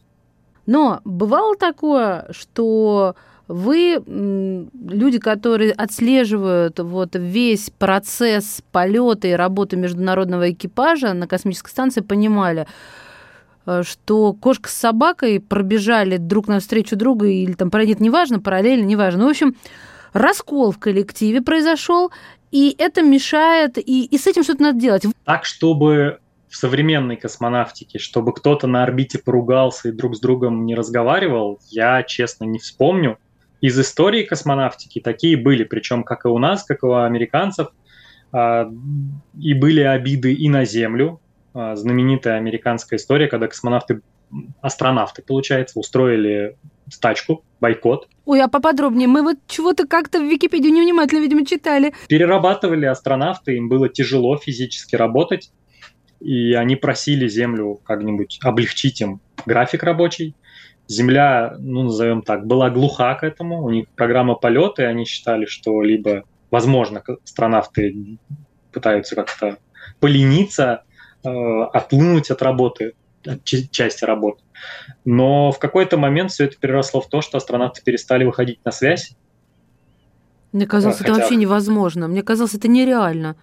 Но 0.66 1.00
бывало 1.04 1.56
такое, 1.56 2.26
что 2.30 3.16
вы, 3.46 4.02
люди, 4.06 5.18
которые 5.18 5.72
отслеживают 5.72 6.78
вот 6.78 7.10
весь 7.14 7.70
процесс 7.70 8.62
полета 8.72 9.28
и 9.28 9.32
работы 9.32 9.76
международного 9.76 10.50
экипажа 10.50 11.12
на 11.12 11.26
космической 11.26 11.68
станции, 11.68 12.00
понимали, 12.00 12.66
что 13.82 14.32
кошка 14.34 14.68
с 14.68 14.74
собакой 14.74 15.40
пробежали 15.40 16.16
друг 16.16 16.48
навстречу 16.48 16.96
друга 16.96 17.26
или 17.26 17.52
там 17.52 17.70
пройдет, 17.70 18.00
неважно, 18.00 18.40
параллельно, 18.40 18.84
неважно. 18.84 19.20
Ну, 19.20 19.26
в 19.28 19.30
общем, 19.30 19.56
раскол 20.12 20.72
в 20.72 20.78
коллективе 20.78 21.42
произошел, 21.42 22.10
и 22.50 22.74
это 22.78 23.02
мешает, 23.02 23.78
и, 23.78 24.04
и 24.04 24.18
с 24.18 24.26
этим 24.26 24.44
что-то 24.44 24.62
надо 24.62 24.78
делать. 24.78 25.04
Так, 25.24 25.44
чтобы 25.44 26.18
в 26.48 26.56
современной 26.56 27.16
космонавтике, 27.16 27.98
чтобы 27.98 28.32
кто-то 28.32 28.68
на 28.68 28.84
орбите 28.84 29.18
поругался 29.18 29.88
и 29.88 29.92
друг 29.92 30.14
с 30.14 30.20
другом 30.20 30.64
не 30.64 30.76
разговаривал, 30.76 31.58
я, 31.70 32.02
честно, 32.04 32.44
не 32.44 32.60
вспомню. 32.60 33.18
Из 33.60 33.78
истории 33.80 34.22
космонавтики 34.22 35.00
такие 35.00 35.36
были, 35.36 35.64
причем 35.64 36.04
как 36.04 36.26
и 36.26 36.28
у 36.28 36.38
нас, 36.38 36.62
как 36.62 36.84
и 36.84 36.86
у 36.86 36.94
американцев, 36.94 37.68
а, 38.30 38.70
и 39.36 39.54
были 39.54 39.80
обиды 39.80 40.32
и 40.32 40.48
на 40.48 40.64
Землю, 40.64 41.20
знаменитая 41.54 42.36
американская 42.36 42.98
история, 42.98 43.28
когда 43.28 43.46
космонавты, 43.46 44.00
астронавты, 44.60 45.22
получается, 45.22 45.78
устроили 45.78 46.56
стачку, 46.90 47.44
бойкот. 47.60 48.08
Ой, 48.26 48.42
а 48.42 48.48
поподробнее, 48.48 49.08
мы 49.08 49.22
вот 49.22 49.36
чего-то 49.46 49.86
как-то 49.86 50.20
в 50.20 50.24
Википедию 50.24 50.72
невнимательно, 50.72 51.20
видимо, 51.20 51.46
читали. 51.46 51.94
Перерабатывали 52.08 52.86
астронавты, 52.86 53.56
им 53.56 53.68
было 53.68 53.88
тяжело 53.88 54.36
физически 54.36 54.96
работать, 54.96 55.50
и 56.20 56.54
они 56.54 56.76
просили 56.76 57.28
Землю 57.28 57.80
как-нибудь 57.84 58.40
облегчить 58.42 59.00
им 59.00 59.20
график 59.46 59.82
рабочий. 59.82 60.34
Земля, 60.86 61.54
ну, 61.58 61.84
назовем 61.84 62.22
так, 62.22 62.46
была 62.46 62.68
глуха 62.68 63.14
к 63.14 63.22
этому, 63.22 63.64
у 63.64 63.70
них 63.70 63.88
программа 63.90 64.34
полета, 64.34 64.82
и 64.82 64.86
они 64.86 65.06
считали, 65.06 65.46
что 65.46 65.80
либо, 65.80 66.24
возможно, 66.50 67.02
астронавты 67.24 68.18
пытаются 68.72 69.14
как-то 69.14 69.58
полениться, 70.00 70.82
отлынуть 71.24 72.30
от 72.30 72.42
работы, 72.42 72.94
от 73.26 73.44
части 73.44 74.04
работы. 74.04 74.42
Но 75.04 75.52
в 75.52 75.58
какой-то 75.58 75.96
момент 75.96 76.30
все 76.30 76.44
это 76.44 76.56
переросло 76.56 77.00
в 77.00 77.08
то, 77.08 77.20
что 77.20 77.38
астронавты 77.38 77.82
перестали 77.82 78.24
выходить 78.24 78.64
на 78.64 78.72
связь. 78.72 79.12
Мне 80.52 80.66
казалось, 80.66 80.98
Хотя... 80.98 81.10
это 81.10 81.20
вообще 81.20 81.36
невозможно. 81.36 82.06
Мне 82.06 82.22
казалось, 82.22 82.54
это 82.54 82.68
нереально. 82.68 83.36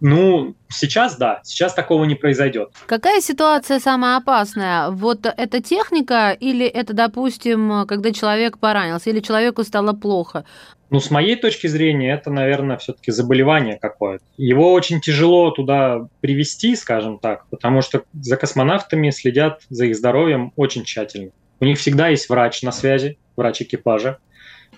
Ну, 0.00 0.54
сейчас 0.68 1.16
да, 1.16 1.40
сейчас 1.44 1.74
такого 1.74 2.04
не 2.04 2.14
произойдет. 2.14 2.70
Какая 2.86 3.20
ситуация 3.20 3.80
самая 3.80 4.16
опасная? 4.16 4.90
Вот 4.90 5.26
эта 5.26 5.60
техника 5.62 6.30
или 6.38 6.66
это, 6.66 6.92
допустим, 6.92 7.86
когда 7.86 8.12
человек 8.12 8.58
поранился, 8.58 9.10
или 9.10 9.20
человеку 9.20 9.64
стало 9.64 9.92
плохо? 9.92 10.44
Ну, 10.90 11.00
с 11.00 11.10
моей 11.10 11.36
точки 11.36 11.66
зрения, 11.66 12.12
это, 12.12 12.30
наверное, 12.30 12.78
все-таки 12.78 13.10
заболевание 13.12 13.78
какое-то. 13.78 14.24
Его 14.38 14.72
очень 14.72 15.00
тяжело 15.00 15.50
туда 15.50 16.08
привести, 16.20 16.74
скажем 16.76 17.18
так, 17.18 17.46
потому 17.50 17.82
что 17.82 18.04
за 18.14 18.36
космонавтами 18.36 19.10
следят 19.10 19.60
за 19.68 19.86
их 19.86 19.96
здоровьем 19.96 20.52
очень 20.56 20.84
тщательно. 20.84 21.30
У 21.60 21.64
них 21.64 21.78
всегда 21.78 22.08
есть 22.08 22.28
врач 22.30 22.62
на 22.62 22.72
связи, 22.72 23.18
врач 23.36 23.62
экипажа, 23.62 24.18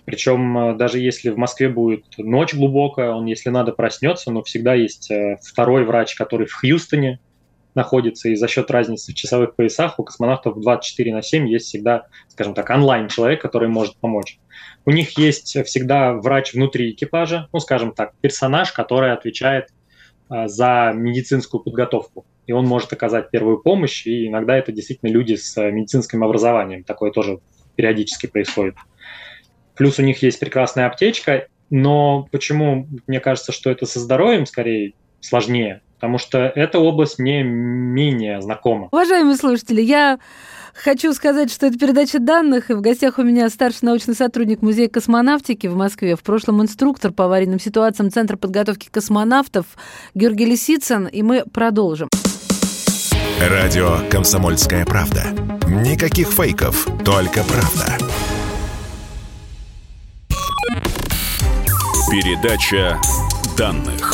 причем 0.05 0.57
э, 0.59 0.77
даже 0.77 0.99
если 0.99 1.31
в 1.31 1.37
Москве 1.37 1.69
будет 1.69 2.05
ночь 2.19 2.55
глубокая, 2.55 3.11
он, 3.11 3.27
если 3.27 3.51
надо, 3.51 3.73
проснется, 3.73 4.31
но 4.31 4.43
всегда 4.43 4.75
есть 4.75 5.11
э, 5.11 5.39
второй 5.43 5.85
врач, 5.85 6.15
который 6.15 6.47
в 6.47 6.55
Хьюстоне 6.55 7.21
находится, 7.75 8.29
и 8.29 8.35
за 8.35 8.49
счет 8.49 8.71
разницы 8.71 9.13
в 9.13 9.15
часовых 9.15 9.55
поясах 9.55 9.99
у 9.99 10.05
космонавтов 10.05 10.61
24 10.61 11.15
на 11.15 11.23
7 11.23 11.49
есть 11.49 11.67
всегда, 11.67 12.07
скажем 12.29 12.55
так, 12.55 12.69
онлайн-человек, 12.71 13.41
который 13.41 13.69
может 13.69 13.97
помочь. 13.97 14.39
У 14.85 14.91
них 14.91 15.17
есть 15.19 15.57
всегда 15.65 16.15
врач 16.15 16.53
внутри 16.53 16.91
экипажа, 16.91 17.49
ну, 17.53 17.61
скажем 17.61 17.93
так, 17.93 18.15
персонаж, 18.21 18.73
который 18.73 19.13
отвечает 19.13 19.69
э, 20.31 20.49
за 20.49 20.93
медицинскую 20.95 21.63
подготовку. 21.63 22.27
И 22.47 22.53
он 22.53 22.67
может 22.67 22.93
оказать 22.93 23.31
первую 23.31 23.59
помощь, 23.59 24.07
и 24.07 24.27
иногда 24.27 24.57
это 24.57 24.73
действительно 24.73 25.11
люди 25.11 25.37
с 25.37 25.57
медицинским 25.71 26.25
образованием. 26.25 26.83
Такое 26.83 27.13
тоже 27.13 27.39
периодически 27.77 28.27
происходит. 28.27 28.75
Плюс 29.81 29.99
у 29.99 30.03
них 30.03 30.23
есть 30.23 30.39
прекрасная 30.39 30.89
аптечка, 30.89 31.47
но 31.71 32.29
почему 32.31 32.87
мне 33.07 33.19
кажется, 33.19 33.51
что 33.51 33.71
это 33.71 33.87
со 33.87 33.99
здоровьем 33.99 34.45
скорее 34.45 34.93
сложнее? 35.23 35.81
Потому 35.95 36.19
что 36.19 36.53
эта 36.55 36.79
область 36.79 37.19
мне 37.19 37.43
менее 37.43 38.43
знакома. 38.43 38.89
Уважаемые 38.93 39.37
слушатели, 39.37 39.81
я 39.81 40.19
Хочу 40.75 41.15
сказать, 41.15 41.51
что 41.51 41.67
это 41.67 41.79
передача 41.79 42.19
данных, 42.19 42.71
и 42.71 42.75
в 42.75 42.83
гостях 42.83 43.19
у 43.19 43.23
меня 43.23 43.49
старший 43.49 43.81
научный 43.83 44.15
сотрудник 44.15 44.61
Музея 44.61 44.89
космонавтики 44.89 45.67
в 45.67 45.77
Москве, 45.77 46.15
в 46.15 46.23
прошлом 46.23 46.63
инструктор 46.63 47.11
по 47.11 47.25
аварийным 47.25 47.59
ситуациям 47.59 48.11
Центра 48.11 48.37
подготовки 48.37 48.89
космонавтов 48.91 49.65
Георгий 50.15 50.45
Лисицын, 50.45 51.07
и 51.07 51.23
мы 51.23 51.45
продолжим. 51.53 52.09
Радио 53.41 53.99
«Комсомольская 54.11 54.85
правда». 54.85 55.23
Никаких 55.67 56.29
фейков, 56.29 56.87
только 57.05 57.43
правда. 57.45 58.10
Передача 62.11 63.01
данных. 63.57 64.13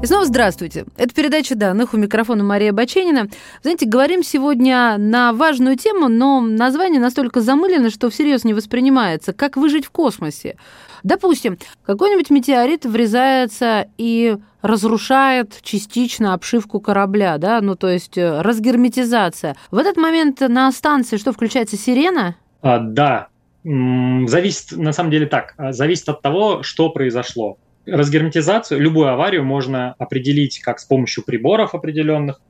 И 0.00 0.06
снова 0.06 0.24
здравствуйте. 0.24 0.84
Это 0.96 1.12
передача 1.12 1.56
данных. 1.56 1.94
У 1.94 1.96
микрофона 1.96 2.44
Мария 2.44 2.72
Баченина. 2.72 3.26
Знаете, 3.60 3.86
говорим 3.86 4.22
сегодня 4.22 4.96
на 4.98 5.32
важную 5.32 5.76
тему, 5.76 6.06
но 6.06 6.40
название 6.40 7.00
настолько 7.00 7.40
замылено, 7.40 7.90
что 7.90 8.08
всерьез 8.08 8.44
не 8.44 8.54
воспринимается. 8.54 9.32
Как 9.32 9.56
выжить 9.56 9.86
в 9.86 9.90
космосе? 9.90 10.58
Допустим, 11.02 11.58
какой-нибудь 11.84 12.30
метеорит 12.30 12.86
врезается 12.86 13.88
и 13.98 14.36
разрушает 14.62 15.58
частично 15.62 16.34
обшивку 16.34 16.78
корабля, 16.78 17.38
да, 17.38 17.60
ну 17.60 17.74
то 17.74 17.88
есть 17.88 18.16
э, 18.16 18.42
разгерметизация. 18.42 19.56
В 19.72 19.78
этот 19.78 19.96
момент 19.96 20.38
на 20.38 20.70
станции 20.70 21.16
что, 21.16 21.32
включается 21.32 21.76
сирена? 21.76 22.36
А, 22.62 22.78
да, 22.78 23.28
Зависит, 23.66 24.76
на 24.76 24.92
самом 24.92 25.10
деле 25.10 25.26
так, 25.26 25.54
а, 25.56 25.72
зависит 25.72 26.08
от 26.08 26.22
того, 26.22 26.62
что 26.62 26.88
произошло. 26.90 27.58
Разгерметизацию, 27.84 28.80
любую 28.80 29.08
аварию 29.08 29.44
можно 29.44 29.96
определить 29.98 30.60
как 30.60 30.78
с 30.78 30.84
помощью 30.84 31.24
приборов 31.24 31.74
определенных, 31.74 32.40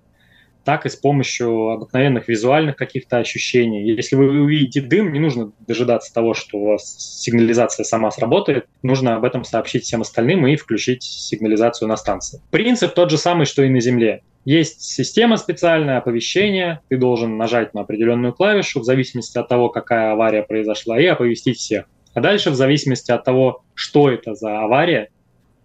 так 0.64 0.84
и 0.84 0.90
с 0.90 0.96
помощью 0.96 1.70
обыкновенных 1.70 2.28
визуальных 2.28 2.76
каких-то 2.76 3.16
ощущений. 3.16 3.88
Если 3.88 4.14
вы 4.14 4.42
увидите 4.42 4.82
дым, 4.82 5.10
не 5.10 5.18
нужно 5.18 5.52
дожидаться 5.66 6.12
того, 6.12 6.34
что 6.34 6.58
у 6.58 6.66
вас 6.66 6.96
сигнализация 7.22 7.84
сама 7.84 8.10
сработает. 8.10 8.66
Нужно 8.82 9.16
об 9.16 9.24
этом 9.24 9.42
сообщить 9.44 9.84
всем 9.84 10.02
остальным 10.02 10.46
и 10.46 10.56
включить 10.56 11.02
сигнализацию 11.02 11.88
на 11.88 11.96
станции. 11.96 12.42
Принцип 12.50 12.92
тот 12.92 13.10
же 13.10 13.16
самый, 13.16 13.46
что 13.46 13.62
и 13.62 13.70
на 13.70 13.80
Земле. 13.80 14.22
Есть 14.46 14.82
система 14.82 15.38
специальная, 15.38 15.98
оповещение, 15.98 16.80
ты 16.88 16.96
должен 16.96 17.36
нажать 17.36 17.74
на 17.74 17.80
определенную 17.80 18.32
клавишу 18.32 18.78
в 18.78 18.84
зависимости 18.84 19.36
от 19.36 19.48
того, 19.48 19.70
какая 19.70 20.12
авария 20.12 20.44
произошла, 20.44 21.00
и 21.00 21.04
оповестить 21.04 21.58
всех. 21.58 21.86
А 22.14 22.20
дальше 22.20 22.50
в 22.50 22.54
зависимости 22.54 23.10
от 23.10 23.24
того, 23.24 23.64
что 23.74 24.08
это 24.08 24.34
за 24.34 24.60
авария, 24.60 25.08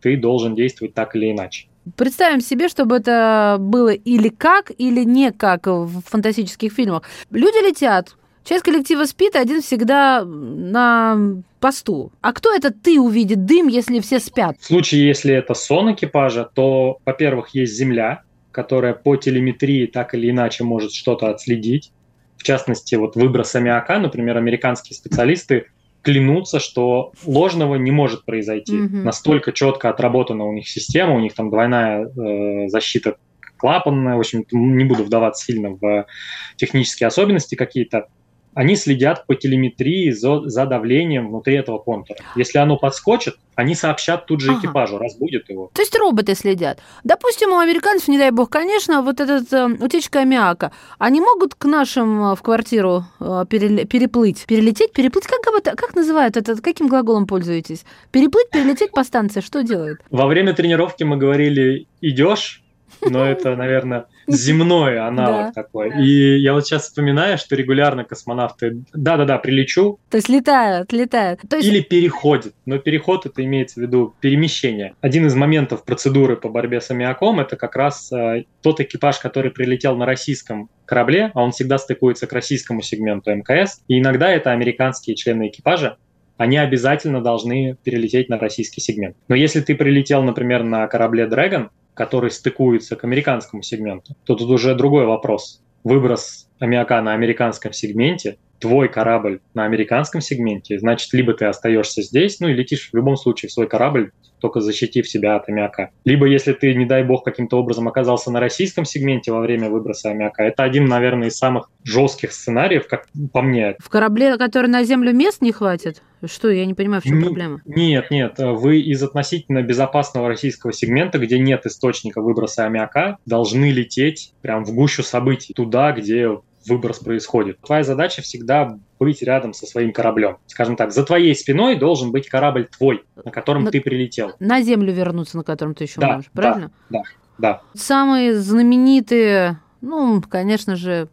ты 0.01 0.17
должен 0.17 0.55
действовать 0.55 0.95
так 0.95 1.15
или 1.15 1.31
иначе. 1.31 1.67
Представим 1.95 2.41
себе, 2.41 2.69
чтобы 2.69 2.97
это 2.97 3.57
было 3.59 3.89
или 3.93 4.29
как, 4.29 4.71
или 4.75 5.03
не 5.03 5.31
как 5.31 5.67
в 5.67 6.01
фантастических 6.07 6.73
фильмах. 6.73 7.03
Люди 7.29 7.63
летят, 7.63 8.15
часть 8.43 8.63
коллектива 8.63 9.05
спит, 9.05 9.35
один 9.35 9.61
всегда 9.61 10.23
на 10.25 11.43
посту. 11.59 12.11
А 12.21 12.33
кто 12.33 12.51
это 12.51 12.71
ты 12.71 12.99
увидит 12.99 13.45
дым, 13.45 13.67
если 13.67 13.99
все 13.99 14.19
спят? 14.19 14.57
В 14.59 14.65
случае, 14.65 15.05
если 15.05 15.35
это 15.35 15.53
сон 15.53 15.93
экипажа, 15.93 16.49
то, 16.51 16.97
во-первых, 17.05 17.49
есть 17.53 17.75
земля, 17.75 18.23
которая 18.51 18.93
по 18.93 19.15
телеметрии 19.15 19.85
так 19.85 20.13
или 20.13 20.29
иначе 20.29 20.63
может 20.63 20.93
что-то 20.93 21.29
отследить. 21.29 21.91
В 22.37 22.43
частности, 22.43 22.95
вот 22.95 23.15
выброс 23.15 23.55
аммиака, 23.55 23.99
например, 23.99 24.37
американские 24.37 24.95
специалисты 24.95 25.67
клянутся, 26.01 26.59
что 26.59 27.11
ложного 27.25 27.75
не 27.75 27.91
может 27.91 28.25
произойти. 28.25 28.75
Mm-hmm. 28.75 29.03
Настолько 29.03 29.51
четко 29.51 29.89
отработана 29.89 30.45
у 30.45 30.53
них 30.53 30.67
система, 30.67 31.13
у 31.13 31.19
них 31.19 31.33
там 31.35 31.49
двойная 31.49 32.07
э, 32.07 32.67
защита 32.69 33.17
клапанная, 33.57 34.15
в 34.15 34.19
общем, 34.19 34.43
не 34.51 34.83
буду 34.83 35.03
вдаваться 35.03 35.45
сильно 35.45 35.69
в 35.69 36.07
технические 36.55 37.07
особенности 37.07 37.53
какие-то 37.53 38.07
они 38.53 38.75
следят 38.75 39.25
по 39.25 39.35
телеметрии 39.35 40.11
за, 40.11 40.47
за 40.49 40.65
давлением 40.65 41.29
внутри 41.29 41.55
этого 41.55 41.77
контура. 41.77 42.19
Если 42.35 42.57
оно 42.57 42.77
подскочит, 42.77 43.35
они 43.55 43.75
сообщат 43.75 44.25
тут 44.25 44.41
же 44.41 44.53
экипажу, 44.53 44.95
ага. 44.95 45.05
разбудят 45.05 45.49
его. 45.49 45.69
То 45.73 45.81
есть 45.81 45.95
роботы 45.95 46.35
следят. 46.35 46.79
Допустим, 47.03 47.51
у 47.51 47.59
американцев, 47.59 48.07
не 48.07 48.17
дай 48.17 48.31
бог, 48.31 48.49
конечно, 48.49 49.01
вот 49.01 49.19
этот 49.19 49.51
э, 49.53 49.65
утечка 49.65 50.21
аммиака, 50.21 50.71
они 50.97 51.21
могут 51.21 51.55
к 51.55 51.65
нашим 51.65 52.31
э, 52.31 52.35
в 52.35 52.41
квартиру 52.41 53.05
э, 53.19 53.45
переплыть, 53.47 54.45
перелететь, 54.47 54.93
переплыть, 54.93 55.27
как, 55.27 55.39
это, 55.53 55.75
как 55.75 55.95
называют 55.95 56.37
это, 56.37 56.61
каким 56.61 56.87
глаголом 56.87 57.27
пользуетесь? 57.27 57.83
Переплыть, 58.11 58.49
перелететь 58.49 58.91
по 58.91 59.03
станции, 59.03 59.41
что 59.41 59.63
делают? 59.63 60.01
Во 60.09 60.27
время 60.27 60.53
тренировки 60.53 61.03
мы 61.03 61.17
говорили 61.17 61.87
«идешь», 62.01 62.60
но 63.09 63.25
это, 63.25 63.55
наверное, 63.55 64.05
земной 64.27 64.99
аналог 64.99 65.53
да. 65.53 65.63
такой. 65.63 65.91
И 66.03 66.37
я 66.39 66.53
вот 66.53 66.65
сейчас 66.65 66.83
вспоминаю, 66.83 67.37
что 67.37 67.55
регулярно 67.55 68.03
космонавты, 68.03 68.83
да-да-да, 68.93 69.37
прилечу. 69.37 69.99
То 70.09 70.17
есть 70.17 70.29
летают, 70.29 70.91
летают. 70.91 71.41
То 71.49 71.57
есть... 71.57 71.67
Или 71.67 71.81
переходят. 71.81 72.53
Но 72.65 72.77
переход 72.77 73.25
это 73.25 73.43
имеется 73.43 73.79
в 73.79 73.83
виду 73.83 74.13
перемещение. 74.19 74.95
Один 75.01 75.25
из 75.27 75.35
моментов 75.35 75.83
процедуры 75.83 76.35
по 76.35 76.49
борьбе 76.49 76.81
с 76.81 76.91
аммиаком 76.91 77.39
это 77.39 77.55
как 77.55 77.75
раз 77.75 78.11
э, 78.11 78.43
тот 78.61 78.79
экипаж, 78.79 79.19
который 79.19 79.51
прилетел 79.51 79.95
на 79.95 80.05
российском 80.05 80.69
корабле, 80.85 81.31
а 81.33 81.43
он 81.43 81.51
всегда 81.51 81.77
стыкуется 81.77 82.27
к 82.27 82.33
российскому 82.33 82.81
сегменту 82.81 83.31
МКС. 83.31 83.81
И 83.87 83.99
иногда 83.99 84.29
это 84.31 84.51
американские 84.51 85.15
члены 85.15 85.47
экипажа, 85.47 85.97
они 86.41 86.57
обязательно 86.57 87.21
должны 87.21 87.77
перелететь 87.83 88.27
на 88.27 88.39
российский 88.39 88.81
сегмент. 88.81 89.15
Но 89.27 89.35
если 89.35 89.61
ты 89.61 89.75
прилетел, 89.75 90.23
например, 90.23 90.63
на 90.63 90.87
корабле 90.87 91.25
Dragon, 91.25 91.69
который 91.93 92.31
стыкуется 92.31 92.95
к 92.95 93.03
американскому 93.03 93.63
сегменту, 93.63 94.15
то 94.25 94.35
тут 94.35 94.49
уже 94.49 94.75
другой 94.75 95.05
вопрос. 95.05 95.61
Выброс 95.83 96.47
аммиака 96.61 97.01
на 97.01 97.13
американском 97.13 97.73
сегменте, 97.73 98.37
твой 98.59 98.87
корабль 98.87 99.41
на 99.53 99.65
американском 99.65 100.21
сегменте, 100.21 100.79
значит, 100.79 101.11
либо 101.13 101.33
ты 101.33 101.45
остаешься 101.45 102.03
здесь, 102.03 102.39
ну 102.39 102.47
и 102.47 102.53
летишь 102.53 102.89
в 102.91 102.95
любом 102.95 103.17
случае 103.17 103.49
в 103.49 103.51
свой 103.51 103.67
корабль, 103.67 104.11
только 104.39 104.59
защитив 104.59 105.07
себя 105.07 105.35
от 105.35 105.49
аммиака. 105.49 105.91
Либо 106.05 106.25
если 106.25 106.53
ты, 106.53 106.73
не 106.73 106.85
дай 106.85 107.03
бог, 107.03 107.23
каким-то 107.23 107.59
образом 107.59 107.87
оказался 107.87 108.31
на 108.31 108.39
российском 108.39 108.85
сегменте 108.85 109.31
во 109.31 109.39
время 109.39 109.69
выброса 109.69 110.09
аммиака, 110.09 110.43
это 110.43 110.63
один, 110.63 110.85
наверное, 110.85 111.29
из 111.29 111.37
самых 111.37 111.69
жестких 111.83 112.31
сценариев, 112.31 112.87
как 112.87 113.07
по 113.33 113.41
мне. 113.41 113.75
В 113.79 113.89
корабле, 113.89 114.37
который 114.37 114.67
на 114.67 114.83
Землю 114.83 115.13
мест 115.13 115.41
не 115.41 115.51
хватит? 115.51 116.01
Что, 116.23 116.49
я 116.49 116.65
не 116.65 116.75
понимаю, 116.75 117.01
в 117.01 117.05
чем 117.05 117.17
не, 117.17 117.25
проблема? 117.25 117.61
Нет, 117.65 118.11
нет, 118.11 118.35
вы 118.37 118.79
из 118.79 119.01
относительно 119.01 119.63
безопасного 119.63 120.27
российского 120.27 120.71
сегмента, 120.71 121.17
где 121.17 121.39
нет 121.39 121.65
источника 121.65 122.21
выброса 122.21 122.65
аммиака, 122.65 123.17
должны 123.25 123.71
лететь 123.71 124.33
прям 124.41 124.63
в 124.63 124.73
гущу 124.73 125.01
событий, 125.01 125.53
туда, 125.53 125.91
где 125.93 126.29
выброс 126.67 126.99
происходит. 126.99 127.59
Твоя 127.61 127.83
задача 127.83 128.21
всегда 128.21 128.77
быть 128.99 129.21
рядом 129.21 129.53
со 129.53 129.65
своим 129.65 129.93
кораблем. 129.93 130.37
Скажем 130.47 130.75
так, 130.75 130.91
за 130.91 131.03
твоей 131.03 131.35
спиной 131.35 131.77
должен 131.77 132.11
быть 132.11 132.29
корабль 132.29 132.67
твой, 132.67 133.03
на 133.23 133.31
котором 133.31 133.63
на, 133.63 133.71
ты 133.71 133.81
прилетел. 133.81 134.33
На 134.39 134.61
землю 134.61 134.93
вернуться, 134.93 135.37
на 135.37 135.43
котором 135.43 135.73
ты 135.73 135.85
еще 135.85 135.99
да, 135.99 136.15
можешь, 136.15 136.29
правильно? 136.31 136.71
Да, 136.89 136.99
да, 136.99 137.03
да. 137.37 137.61
Самые 137.73 138.35
знаменитые, 138.35 139.59
ну, 139.81 140.21
конечно 140.21 140.75
же, 140.75 141.09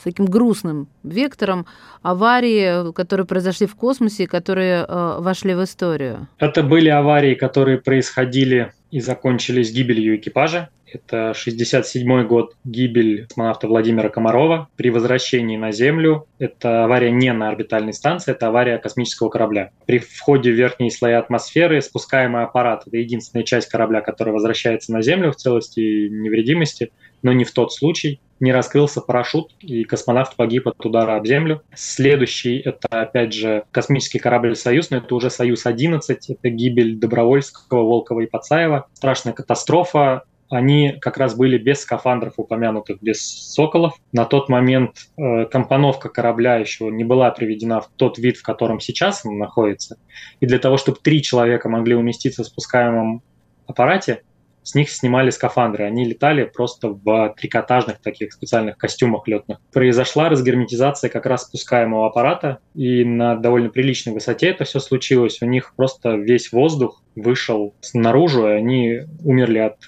с 0.00 0.04
таким 0.04 0.26
грустным 0.26 0.88
вектором 1.02 1.66
аварии, 2.02 2.92
которые 2.92 3.26
произошли 3.26 3.66
в 3.66 3.74
космосе, 3.74 4.26
которые 4.26 4.86
э, 4.88 5.16
вошли 5.20 5.54
в 5.54 5.62
историю? 5.62 6.28
Это 6.38 6.62
были 6.62 6.88
аварии, 6.88 7.34
которые 7.34 7.78
происходили 7.78 8.72
и 8.90 9.00
закончились 9.00 9.72
гибелью 9.72 10.16
экипажа. 10.16 10.70
Это 10.92 11.34
67 11.34 12.26
год, 12.26 12.56
гибель 12.64 13.26
космонавта 13.26 13.68
Владимира 13.68 14.08
Комарова 14.08 14.68
при 14.74 14.90
возвращении 14.90 15.56
на 15.56 15.70
Землю. 15.70 16.26
Это 16.40 16.84
авария 16.84 17.12
не 17.12 17.32
на 17.32 17.48
орбитальной 17.48 17.92
станции, 17.92 18.32
это 18.32 18.48
авария 18.48 18.78
космического 18.78 19.28
корабля. 19.28 19.70
При 19.86 19.98
входе 19.98 20.50
в 20.50 20.54
верхние 20.54 20.90
слои 20.90 21.12
атмосферы 21.12 21.80
спускаемый 21.80 22.42
аппарат– 22.42 22.84
это 22.86 22.96
единственная 22.96 23.44
часть 23.44 23.68
корабля, 23.68 24.00
которая 24.00 24.34
возвращается 24.34 24.92
на 24.92 25.02
Землю 25.02 25.30
в 25.30 25.36
целости 25.36 25.78
и 25.78 26.10
невредимости, 26.10 26.90
но 27.22 27.32
не 27.32 27.44
в 27.44 27.52
тот 27.52 27.72
случай. 27.72 28.20
Не 28.40 28.52
раскрылся 28.52 29.02
парашют, 29.02 29.54
и 29.60 29.84
космонавт 29.84 30.34
погиб 30.34 30.66
от 30.66 30.84
удара 30.84 31.16
об 31.16 31.26
Землю. 31.26 31.62
Следующий– 31.74 32.58
это, 32.64 32.88
опять 32.88 33.34
же, 33.34 33.64
космический 33.70 34.18
корабль 34.18 34.56
«Союз», 34.56 34.90
но 34.90 34.96
это 34.96 35.14
уже 35.14 35.28
«Союз-11», 35.30 36.00
это 36.28 36.48
гибель 36.48 36.98
Добровольского, 36.98 37.82
Волкова 37.82 38.20
и 38.20 38.26
Пацаева. 38.26 38.86
Страшная 38.94 39.34
катастрофа, 39.34 40.24
они 40.50 40.96
как 41.00 41.16
раз 41.16 41.36
были 41.36 41.58
без 41.58 41.82
скафандров 41.82 42.34
упомянутых, 42.38 43.00
без 43.00 43.20
«Соколов». 43.20 43.94
На 44.12 44.24
тот 44.24 44.48
момент 44.48 44.96
э, 45.16 45.44
компоновка 45.44 46.08
корабля 46.08 46.56
еще 46.56 46.90
не 46.90 47.04
была 47.04 47.30
приведена 47.30 47.80
в 47.80 47.88
тот 47.96 48.18
вид, 48.18 48.36
в 48.36 48.42
котором 48.42 48.80
сейчас 48.80 49.24
он 49.24 49.38
находится. 49.38 49.96
И 50.40 50.46
для 50.46 50.58
того, 50.58 50.76
чтобы 50.76 50.98
три 51.02 51.22
человека 51.22 51.68
могли 51.68 51.94
уместиться 51.94 52.42
в 52.42 52.46
спускаемом 52.46 53.22
аппарате, 53.66 54.22
с 54.70 54.74
них 54.76 54.88
снимали 54.88 55.30
скафандры. 55.30 55.84
Они 55.84 56.04
летали 56.04 56.44
просто 56.44 56.90
в 56.90 57.34
трикотажных 57.36 58.00
таких 58.00 58.32
специальных 58.32 58.78
костюмах 58.78 59.26
летных. 59.26 59.58
Произошла 59.72 60.28
разгерметизация 60.28 61.10
как 61.10 61.26
раз 61.26 61.46
спускаемого 61.46 62.06
аппарата, 62.06 62.60
и 62.76 63.04
на 63.04 63.34
довольно 63.34 63.70
приличной 63.70 64.12
высоте 64.12 64.46
это 64.46 64.62
все 64.62 64.78
случилось. 64.78 65.42
У 65.42 65.46
них 65.46 65.74
просто 65.74 66.10
весь 66.10 66.52
воздух 66.52 67.02
вышел 67.16 67.74
наружу, 67.92 68.46
и 68.46 68.52
они 68.52 69.00
умерли 69.24 69.58
от 69.58 69.78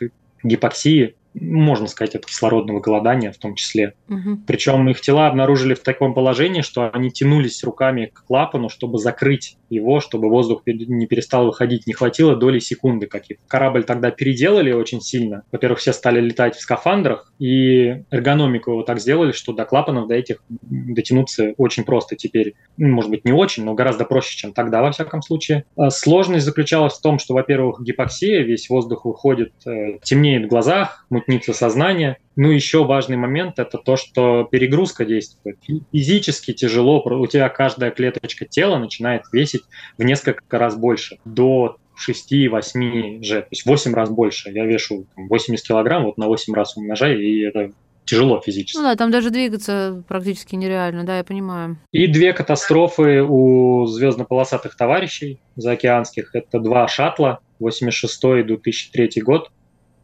гипоксии, 0.43 1.15
можно 1.35 1.87
сказать, 1.87 2.17
от 2.17 2.27
кислородного 2.27 2.81
голодания 2.81 3.31
в 3.31 3.39
том 3.39 3.55
числе. 3.55 3.95
Угу. 4.09 4.41
Причем 4.47 4.89
их 4.89 5.01
тела 5.01 5.29
обнаружили 5.29 5.75
в 5.75 5.81
таком 5.81 6.13
положении, 6.13 6.63
что 6.63 6.91
они 6.93 7.11
тянулись 7.11 7.63
руками 7.63 8.11
к 8.13 8.25
клапану, 8.25 8.69
чтобы 8.69 8.99
закрыть 8.99 9.57
его, 9.73 10.01
чтобы 10.01 10.29
воздух 10.29 10.63
не 10.67 11.07
перестал 11.07 11.47
выходить. 11.47 11.87
Не 11.87 11.93
хватило 11.93 12.37
доли 12.37 12.59
секунды 12.59 13.07
каких-то. 13.07 13.43
Корабль 13.49 13.85
тогда 13.85 14.11
переделали 14.11 14.73
очень 14.73 15.01
сильно. 15.01 15.43
Во-первых, 15.51 15.81
все 15.81 15.93
стали 15.93 16.21
летать 16.21 16.57
в 16.57 16.61
скафандрах, 16.61 17.33
и 17.39 18.03
эргономику 18.11 18.73
его 18.73 18.83
так 18.83 19.01
сделали, 19.01 19.33
что 19.33 19.53
до 19.53 19.65
клапанов 19.65 20.09
до 20.09 20.15
этих 20.15 20.43
дотянуться 20.49 21.55
очень 21.57 21.85
просто 21.85 22.17
теперь. 22.17 22.55
Ну, 22.77 22.89
может 22.89 23.11
быть, 23.11 23.25
не 23.25 23.33
очень, 23.33 23.65
но 23.65 23.75
гораздо 23.75 24.05
проще, 24.05 24.37
чем 24.37 24.53
тогда, 24.53 24.83
во 24.83 24.93
всяком 24.93 25.23
случае. 25.23 25.65
А 25.77 25.91
сложность 25.91 26.45
заключалась 26.45 26.95
в 26.95 27.03
том, 27.03 27.19
что, 27.19 27.35
во-первых, 27.35 27.83
гипоксия, 27.83 28.43
весь 28.43 28.69
воздух 28.69 29.05
выходит, 29.05 29.53
э, 29.67 29.99
темнеет 30.03 30.45
в 30.45 30.49
глазах, 30.49 31.07
мутнится 31.11 31.53
сознание, 31.53 32.19
ну, 32.37 32.51
еще 32.51 32.85
важный 32.85 33.17
момент– 33.17 33.55
это 33.59 33.79
то, 33.79 33.97
что 33.97 34.45
перегрузка 34.45 35.05
действует. 35.05 35.59
Физически 35.93 36.53
тяжело, 36.53 37.03
у 37.03 37.27
тебя 37.27 37.49
каждая 37.49 37.91
клеточка 37.91 38.45
тела 38.47 38.79
начинает 38.79 39.23
весить 39.33 39.63
в 39.99 40.05
несколько 40.05 40.59
раз 40.59 40.77
больше, 40.77 41.19
до 41.25 41.77
6-8 42.09 43.23
же, 43.23 43.41
то 43.43 43.49
есть 43.51 43.67
8 43.67 43.95
раз 43.95 44.11
больше. 44.11 44.51
Я 44.51 44.65
вешу 44.65 45.07
80 45.17 45.67
килограмм, 45.67 46.05
вот 46.05 46.17
на 46.17 46.27
8 46.27 46.55
раз 46.55 46.77
умножаю, 46.77 47.21
и 47.21 47.41
это 47.41 47.73
тяжело 48.05 48.41
физически. 48.41 48.79
Ну 48.79 48.85
да, 48.85 48.97
там 48.97 49.11
даже 49.11 49.31
двигаться 49.31 50.03
практически 50.09 50.55
нереально, 50.55 51.05
да, 51.05 51.19
я 51.19 51.25
понимаю. 51.25 51.79
И 51.93 52.07
две 52.07 52.33
катастрофы 52.33 53.23
у 53.23 53.87
звездно-полосатых 53.87 54.77
товарищей 54.77 55.39
заокеанских. 55.57 56.35
Это 56.35 56.59
два 56.59 56.89
шаттла, 56.89 57.41
86 57.59 58.25
и 58.25 58.43
2003 58.43 59.23
год 59.23 59.51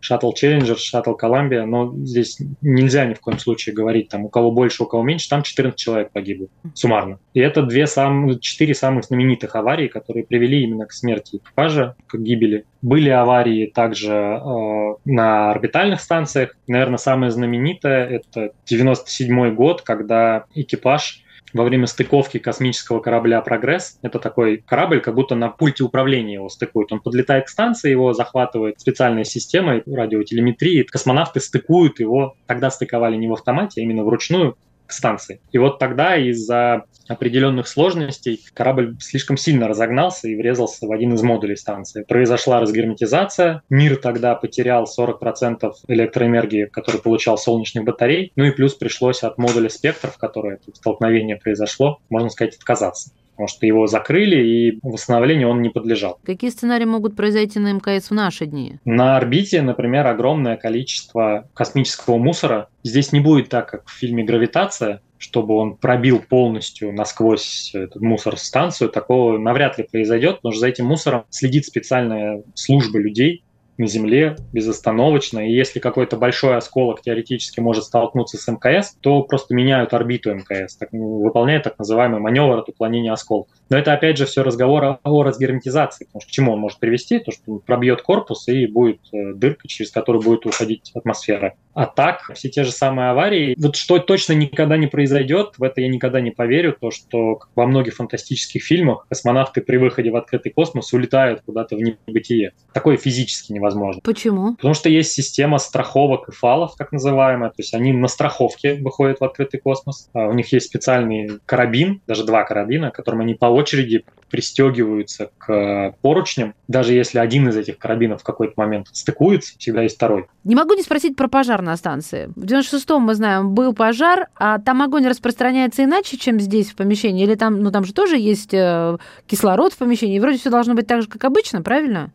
шаттл 0.01 0.33
Challenger, 0.33 0.77
шаттл 0.77 1.15
Columbia, 1.21 1.65
но 1.65 1.93
здесь 2.05 2.39
нельзя 2.63 3.05
ни 3.07 3.15
в 3.15 3.21
коем 3.21 3.39
случае 3.39 3.75
говорить, 3.75 4.09
там, 4.09 4.25
у 4.25 4.29
кого 4.29 4.51
больше, 4.51 4.83
у 4.83 4.87
кого 4.87 5.03
меньше, 5.03 5.29
там 5.29 5.43
14 5.43 5.79
человек 5.79 6.13
погибло 6.13 6.49
суммарно. 6.75 7.19
И 7.35 7.41
это 7.41 7.63
две 7.63 7.87
сам, 7.87 8.39
четыре 8.41 8.75
самых 8.75 9.05
знаменитых 9.05 9.57
аварии, 9.57 9.89
которые 9.89 10.25
привели 10.25 10.63
именно 10.63 10.87
к 10.87 10.93
смерти 10.93 11.37
экипажа, 11.37 11.97
к 12.07 12.17
гибели. 12.19 12.65
Были 12.83 13.11
аварии 13.11 13.67
также 13.67 14.13
э, 14.13 14.95
на 15.05 15.51
орбитальных 15.51 16.01
станциях. 16.01 16.57
Наверное, 16.67 16.99
самая 16.99 17.31
знаменитая– 17.31 18.07
это 18.09 18.53
97 18.67 19.55
год, 19.55 19.83
когда 19.83 20.45
экипаж 20.55 21.25
во 21.53 21.65
время 21.65 21.87
стыковки 21.87 22.39
космического 22.39 23.01
корабля 23.01 23.41
«Прогресс». 23.41 23.99
Это 24.03 24.19
такой 24.19 24.59
корабль, 24.59 25.01
как 25.01 25.15
будто 25.15 25.35
на 25.35 25.49
пульте 25.49 25.85
управления 25.85 26.35
его 26.35 26.49
стыкуют. 26.49 26.93
Он 26.93 27.01
подлетает 27.01 27.47
к 27.47 27.49
станции, 27.49 27.91
его 27.91 28.13
захватывает 28.13 28.81
специальной 28.81 29.25
системой 29.25 29.83
радиотелеметрии. 29.87 30.83
Космонавты 30.83 31.41
стыкуют 31.41 32.01
его, 32.01 32.35
тогда 32.47 32.71
стыковали 32.71 33.17
не 33.17 33.29
в 33.29 33.33
автомате, 33.33 33.81
а 33.81 33.85
именно 33.85 34.05
вручную, 34.05 34.57
станции. 34.93 35.41
И 35.53 35.59
вот 35.59 35.79
тогда 35.79 36.17
из-за 36.17 36.85
определенных 37.09 37.69
сложностей 37.69 38.41
корабль 38.55 38.97
слишком 39.01 39.37
сильно 39.37 39.69
разогнался 39.69 40.29
и 40.29 40.37
врезался 40.37 40.87
в 40.87 40.93
один 40.93 41.15
из 41.15 41.23
модулей 41.23 41.57
станции. 41.57 42.05
Произошла 42.05 42.61
разгерметизация, 42.61 43.63
мир 43.71 43.97
тогда 43.97 44.35
потерял 44.35 44.85
40% 44.85 45.73
электроэнергии, 45.89 46.67
который 46.67 47.01
получал 47.01 47.39
солнечных 47.39 47.85
батарей, 47.85 48.33
ну 48.37 48.45
и 48.45 48.51
плюс 48.51 48.75
пришлось 48.75 49.23
от 49.23 49.39
модуля 49.39 49.69
спектр, 49.69 50.11
в 50.11 50.19
который 50.19 50.55
это 50.55 50.75
столкновение 50.75 51.37
произошло, 51.37 51.99
можно 52.11 52.31
сказать, 52.31 52.57
отказаться 52.57 53.11
потому 53.39 53.47
что 53.47 53.67
его 53.67 53.87
закрыли, 53.87 54.37
и 54.37 54.81
восстановлению 54.83 55.49
он 55.51 55.63
не 55.63 55.69
подлежал. 55.69 56.19
Какие 56.25 56.51
сценарии 56.51 56.87
могут 56.87 57.15
произойти 57.15 57.61
на 57.61 57.73
МКС 57.73 58.11
в 58.11 58.15
наши 58.15 58.47
дни? 58.47 58.81
На 58.85 59.17
орбите, 59.17 59.63
например, 59.63 60.09
огромное 60.09 60.57
количество 60.57 61.49
космического 61.55 62.19
мусора. 62.19 62.69
Здесь 62.83 63.13
не 63.13 63.21
будет 63.21 63.49
так, 63.49 63.71
как 63.71 63.87
в 63.87 63.97
фильме 63.97 64.25
«Гравитация», 64.25 65.03
чтобы 65.19 65.55
он 65.55 65.77
пробил 65.77 66.21
полностью 66.21 66.93
насквозь 66.93 67.73
этот 67.75 68.03
мусор 68.03 68.37
станцию, 68.37 68.91
такого 68.91 69.39
навряд 69.39 69.79
ли 69.79 69.87
произойдет, 69.89 70.37
потому 70.37 70.53
что 70.53 70.61
за 70.61 70.69
этим 70.69 70.87
мусором 70.87 71.25
следит 71.31 71.65
специальная 71.65 72.43
служба 72.55 72.99
людей, 72.99 73.45
на 73.79 73.87
Земле 73.87 74.37
безостановочно, 74.53 75.49
и 75.49 75.53
если 75.53 75.79
какой-то 75.79 76.17
большой 76.17 76.57
осколок 76.57 77.01
теоретически 77.01 77.61
может 77.61 77.85
столкнуться 77.85 78.37
с 78.37 78.47
МКС, 78.49 78.97
то 79.01 79.23
просто 79.23 79.55
меняют 79.55 79.95
орбиту 79.95 80.35
МКС, 80.35 80.77
так, 80.77 80.89
выполняют 80.93 81.65
так 81.65 81.79
называемый 81.79 82.21
маневр 82.21 82.59
от 82.59 82.69
уклонения 82.69 83.13
осколков. 83.13 83.55
Но 83.71 83.79
это 83.79 83.93
опять 83.93 84.19
же 84.19 84.27
все 84.27 84.43
разговор 84.43 84.99
о 85.03 85.23
разгерметизации, 85.23 86.07
потому 86.07 86.21
что 86.23 86.29
к 86.29 86.33
чему 86.33 86.53
он 86.53 86.61
может 86.61 86.81
привести? 86.81 87.21
То, 87.21 87.31
что 87.31 87.59
пробьет 87.59 88.03
корпус 88.03 88.49
и 88.49 88.67
будет 88.67 89.01
э, 89.13 89.35
дырка, 89.35 89.69
через 89.69 89.93
которую 89.93 90.23
будет 90.23 90.45
уходить 90.47 90.91
атмосфера. 90.95 91.55
А 91.75 91.87
так, 91.87 92.33
все 92.35 92.49
те 92.49 92.65
же 92.65 92.73
самые 92.73 93.11
аварии, 93.11 93.55
вот 93.57 93.77
что 93.77 93.99
точно 94.01 94.33
никогда 94.33 94.77
не 94.77 94.89
произойдет, 94.89 95.55
в 95.59 95.63
это 95.63 95.81
я 95.81 95.89
никогда 95.89 96.21
не 96.21 96.33
поверю, 96.33 96.77
то, 96.79 96.91
что 96.91 97.39
во 97.55 97.67
многих 97.67 97.95
фантастических 97.95 98.63
фильмах 98.63 99.07
космонавты 99.09 99.61
при 99.61 99.77
выходе 99.77 100.11
в 100.11 100.17
открытый 100.17 100.51
космос 100.51 100.93
улетают 100.93 101.43
куда-то 101.47 101.77
в 101.77 101.81
небытие. 101.81 102.53
Такое 102.73 102.97
физически 102.97 103.53
невозможно. 103.53 103.68
Почему? 104.03 104.55
Потому 104.57 104.75
что 104.75 104.89
есть 104.89 105.13
система 105.13 105.59
страховок 105.59 106.29
и 106.29 106.33
фалов, 106.33 106.75
так 106.77 106.93
называемая, 106.93 107.51
то 107.51 107.57
есть 107.59 107.75
они 107.75 107.93
на 107.93 108.09
страховке 108.09 108.75
выходят 108.75 109.21
в 109.21 109.25
открытый 109.25 109.61
космос. 109.61 110.09
А 110.13 110.27
у 110.29 110.33
них 110.33 110.53
есть 110.53 110.67
специальный 110.67 111.39
карабин, 111.47 112.01
даже 112.07 112.25
два 112.25 112.45
карабина, 112.45 112.91
которым 112.91 113.21
они 113.21 113.35
по 113.35 113.47
очереди 113.47 114.05
пристегиваются 114.31 115.31
к 115.39 115.95
поручням. 116.03 116.55
Даже 116.69 116.93
если 116.93 117.19
один 117.19 117.49
из 117.49 117.57
этих 117.57 117.79
карабинов 117.79 118.21
в 118.21 118.25
какой-то 118.25 118.55
момент 118.57 118.89
стыкуется, 118.93 119.55
всегда 119.59 119.83
есть 119.83 119.97
второй. 119.97 120.27
Не 120.45 120.55
могу 120.55 120.75
не 120.75 120.83
спросить 120.83 121.17
про 121.17 121.29
пожар 121.29 121.63
на 121.63 121.77
станции. 121.77 122.31
В 122.37 122.45
96-м, 122.45 123.03
мы 123.03 123.15
знаем, 123.15 123.55
был 123.55 123.75
пожар, 123.75 124.29
а 124.37 124.59
там 124.59 124.83
огонь 124.83 125.07
распространяется 125.07 125.85
иначе, 125.85 126.17
чем 126.17 126.41
здесь 126.41 126.71
в 126.71 126.77
помещении? 126.77 127.25
Или 127.25 127.35
там, 127.35 127.63
ну 127.63 127.71
там 127.71 127.85
же 127.85 127.93
тоже 127.93 128.19
есть 128.19 128.53
э, 128.53 128.99
кислород 129.27 129.73
в 129.73 129.79
помещении, 129.79 130.17
и 130.17 130.21
вроде 130.21 130.39
все 130.39 130.51
должно 130.51 130.75
быть 130.75 130.87
так 130.87 131.03
же, 131.03 131.09
как 131.09 131.25
обычно, 131.25 131.63
правильно? 131.63 132.11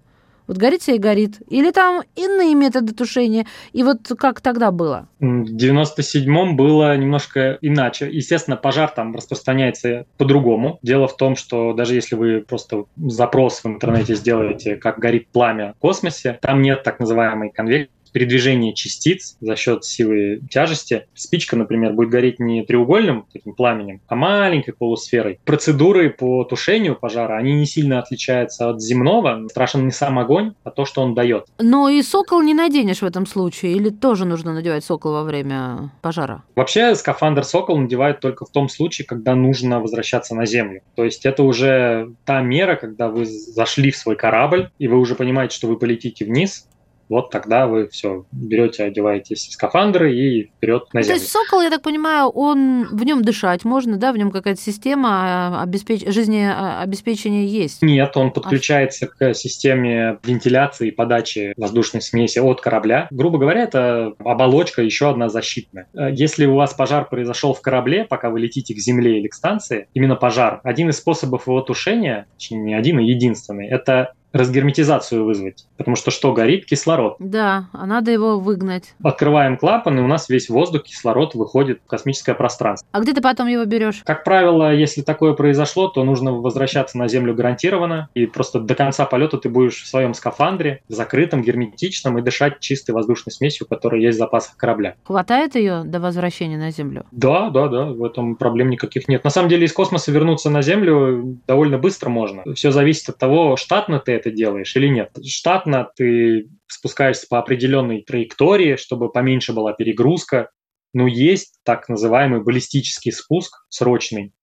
Вот 0.47 0.57
горит 0.57 0.87
и 0.87 0.97
горит. 0.97 1.41
Или 1.47 1.71
там 1.71 2.03
иные 2.15 2.55
методы 2.55 2.93
тушения. 2.93 3.45
И 3.71 3.83
вот 3.83 4.11
как 4.17 4.41
тогда 4.41 4.71
было? 4.71 5.07
В 5.19 5.25
97-м 5.25 6.55
было 6.55 6.95
немножко 6.97 7.57
иначе. 7.61 8.09
Естественно, 8.11 8.57
пожар 8.57 8.89
там 8.89 9.15
распространяется 9.15 10.05
по-другому. 10.17 10.79
Дело 10.81 11.07
в 11.07 11.15
том, 11.15 11.35
что 11.35 11.73
даже 11.73 11.95
если 11.95 12.15
вы 12.15 12.41
просто 12.41 12.85
запрос 12.97 13.63
в 13.63 13.67
интернете 13.67 14.15
сделаете, 14.15 14.75
как 14.75 14.99
горит 14.99 15.27
пламя 15.29 15.73
в 15.77 15.79
космосе, 15.79 16.39
там 16.41 16.61
нет 16.61 16.83
так 16.83 16.99
называемой 16.99 17.49
конвекции 17.49 18.02
передвижения 18.13 18.73
частиц 18.73 19.35
за 19.41 19.55
счет 19.55 19.83
силы 19.83 20.41
тяжести. 20.49 21.07
Спичка, 21.13 21.55
например, 21.55 21.93
будет 21.93 22.09
гореть 22.09 22.39
не 22.39 22.63
треугольным 22.63 23.25
таким 23.33 23.53
пламенем, 23.53 24.01
а 24.07 24.15
маленькой 24.15 24.73
полусферой. 24.73 25.39
Процедуры 25.43 26.09
по 26.09 26.43
тушению 26.45 26.95
пожара, 26.95 27.37
они 27.37 27.53
не 27.53 27.65
сильно 27.65 27.99
отличаются 27.99 28.69
от 28.69 28.81
земного. 28.81 29.47
Страшен 29.49 29.85
не 29.85 29.91
сам 29.91 30.19
огонь, 30.19 30.53
а 30.63 30.71
то, 30.71 30.85
что 30.85 31.01
он 31.01 31.15
дает. 31.15 31.47
Но 31.59 31.89
и 31.89 32.01
сокол 32.01 32.41
не 32.41 32.53
наденешь 32.53 33.01
в 33.01 33.05
этом 33.05 33.25
случае, 33.25 33.73
или 33.73 33.89
тоже 33.89 34.25
нужно 34.25 34.53
надевать 34.53 34.85
сокол 34.85 35.13
во 35.13 35.23
время 35.23 35.91
пожара? 36.01 36.43
Вообще 36.55 36.95
скафандр 36.95 37.43
сокол 37.43 37.77
надевают 37.77 38.19
только 38.19 38.45
в 38.45 38.49
том 38.49 38.69
случае, 38.69 39.05
когда 39.05 39.35
нужно 39.35 39.79
возвращаться 39.79 40.35
на 40.35 40.45
землю. 40.45 40.81
То 40.95 41.03
есть 41.03 41.25
это 41.25 41.43
уже 41.43 42.13
та 42.25 42.41
мера, 42.41 42.75
когда 42.75 43.09
вы 43.09 43.25
зашли 43.25 43.91
в 43.91 43.97
свой 43.97 44.15
корабль, 44.15 44.69
и 44.77 44.87
вы 44.87 44.99
уже 44.99 45.15
понимаете, 45.15 45.55
что 45.55 45.67
вы 45.67 45.77
полетите 45.77 46.25
вниз, 46.25 46.67
вот 47.09 47.29
тогда 47.29 47.67
вы 47.67 47.87
все 47.87 48.25
берете, 48.31 48.83
одеваетесь 48.83 49.47
в 49.47 49.51
скафандры 49.51 50.15
и 50.15 50.45
вперед 50.45 50.85
на 50.93 51.01
землю. 51.01 51.17
То 51.17 51.21
есть 51.21 51.31
сокол, 51.31 51.61
я 51.61 51.69
так 51.69 51.81
понимаю, 51.81 52.27
он 52.29 52.87
в 52.91 53.03
нем 53.03 53.21
дышать 53.21 53.65
можно, 53.65 53.97
да, 53.97 54.11
в 54.11 54.17
нем 54.17 54.31
какая-то 54.31 54.61
система 54.61 55.09
а, 55.09 55.63
обеспеч... 55.63 56.05
жизнеобеспечения 56.05 57.45
есть? 57.45 57.81
Нет, 57.81 58.15
он 58.17 58.31
подключается 58.31 59.05
а... 59.05 59.07
к 59.07 59.33
системе 59.33 60.19
вентиляции 60.23 60.89
и 60.89 60.91
подачи 60.91 61.53
воздушной 61.57 62.01
смеси 62.01 62.39
от 62.39 62.61
корабля. 62.61 63.07
Грубо 63.11 63.37
говоря, 63.37 63.63
это 63.63 64.13
оболочка 64.19 64.81
еще 64.81 65.09
одна 65.09 65.29
защитная. 65.29 65.87
Если 65.93 66.45
у 66.45 66.55
вас 66.55 66.73
пожар 66.73 67.07
произошел 67.07 67.53
в 67.53 67.61
корабле, 67.61 68.05
пока 68.05 68.29
вы 68.29 68.39
летите 68.39 68.73
к 68.73 68.77
земле 68.77 69.19
или 69.19 69.27
к 69.27 69.33
станции, 69.33 69.87
именно 69.93 70.15
пожар, 70.15 70.61
один 70.63 70.89
из 70.89 70.97
способов 70.97 71.47
его 71.47 71.61
тушения, 71.61 72.27
не 72.51 72.73
один, 72.73 72.99
а 72.99 73.01
единственный, 73.01 73.67
это 73.67 74.13
разгерметизацию 74.33 75.23
вызвать. 75.23 75.65
Потому 75.77 75.95
что 75.95 76.11
что 76.11 76.33
горит? 76.33 76.65
Кислород. 76.65 77.15
Да, 77.19 77.67
а 77.71 77.85
надо 77.85 78.11
его 78.11 78.39
выгнать. 78.39 78.95
Открываем 79.03 79.57
клапан, 79.57 79.99
и 79.99 80.01
у 80.01 80.07
нас 80.07 80.27
весь 80.27 80.49
воздух, 80.49 80.83
кислород 80.83 81.35
выходит 81.35 81.81
в 81.85 81.87
космическое 81.87 82.33
пространство. 82.33 82.87
А 82.91 82.99
где 82.99 83.13
ты 83.13 83.21
потом 83.21 83.47
его 83.47 83.63
берешь? 83.65 84.01
Как 84.03 84.23
правило, 84.23 84.73
если 84.73 85.01
такое 85.01 85.33
произошло, 85.33 85.87
то 85.87 86.03
нужно 86.03 86.33
возвращаться 86.33 86.97
на 86.97 87.07
Землю 87.07 87.35
гарантированно, 87.35 88.09
и 88.15 88.25
просто 88.25 88.59
до 88.59 88.75
конца 88.75 89.05
полета 89.05 89.37
ты 89.37 89.49
будешь 89.49 89.83
в 89.83 89.87
своем 89.87 90.13
скафандре, 90.13 90.81
закрытом, 90.87 91.43
герметичном, 91.43 92.17
и 92.17 92.21
дышать 92.21 92.59
чистой 92.59 92.91
воздушной 92.91 93.31
смесью, 93.31 93.67
которая 93.67 94.01
есть 94.01 94.17
в 94.17 94.19
запасах 94.19 94.57
корабля. 94.57 94.95
Хватает 95.03 95.55
ее 95.55 95.83
до 95.83 95.99
возвращения 95.99 96.57
на 96.57 96.71
Землю? 96.71 97.05
Да, 97.11 97.49
да, 97.49 97.67
да, 97.67 97.85
в 97.85 98.03
этом 98.03 98.35
проблем 98.35 98.69
никаких 98.69 99.07
нет. 99.07 99.23
На 99.23 99.29
самом 99.29 99.49
деле 99.49 99.65
из 99.65 99.73
космоса 99.73 100.11
вернуться 100.11 100.49
на 100.49 100.61
Землю 100.61 101.37
довольно 101.47 101.77
быстро 101.77 102.09
можно. 102.09 102.43
Все 102.55 102.71
зависит 102.71 103.09
от 103.09 103.17
того, 103.17 103.57
штатно 103.57 103.99
ты 103.99 104.22
это 104.23 104.31
делаешь 104.31 104.75
или 104.75 104.87
нет. 104.87 105.11
Штатно 105.25 105.89
ты 105.95 106.49
спускаешься 106.67 107.27
по 107.29 107.39
определенной 107.39 108.01
траектории, 108.01 108.75
чтобы 108.75 109.11
поменьше 109.11 109.53
была 109.53 109.73
перегрузка. 109.73 110.49
Но 110.93 111.07
есть 111.07 111.59
так 111.63 111.89
называемый 111.89 112.43
баллистический 112.43 113.11
спуск 113.11 113.65
срочный. 113.69 114.33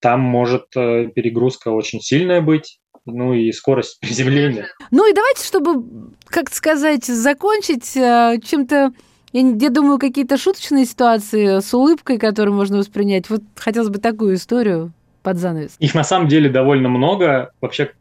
Там 0.00 0.20
может 0.20 0.66
э, 0.76 1.08
перегрузка 1.14 1.68
очень 1.68 2.00
сильная 2.00 2.40
быть, 2.40 2.80
ну 3.06 3.32
и 3.32 3.50
скорость 3.52 3.98
приземления. 4.00 4.66
Ну 4.90 5.10
и 5.10 5.14
давайте, 5.14 5.44
чтобы, 5.44 6.12
как 6.26 6.52
сказать, 6.52 7.04
закончить 7.04 7.96
э, 7.96 8.38
чем-то 8.44 8.92
я, 9.32 9.42
я 9.42 9.70
думаю, 9.70 9.98
какие-то 9.98 10.36
шуточные 10.38 10.86
ситуации 10.86 11.60
с 11.60 11.74
улыбкой, 11.74 12.18
которые 12.18 12.54
можно 12.54 12.78
воспринять. 12.78 13.28
Вот 13.28 13.42
хотелось 13.56 13.90
бы 13.90 13.98
такую 13.98 14.36
историю 14.36 14.92
под 15.22 15.38
занавес. 15.38 15.76
Их 15.78 15.94
на 15.94 16.04
самом 16.04 16.28
деле 16.28 16.48
довольно 16.48 16.88
много. 16.88 17.50
Вообще 17.60 17.92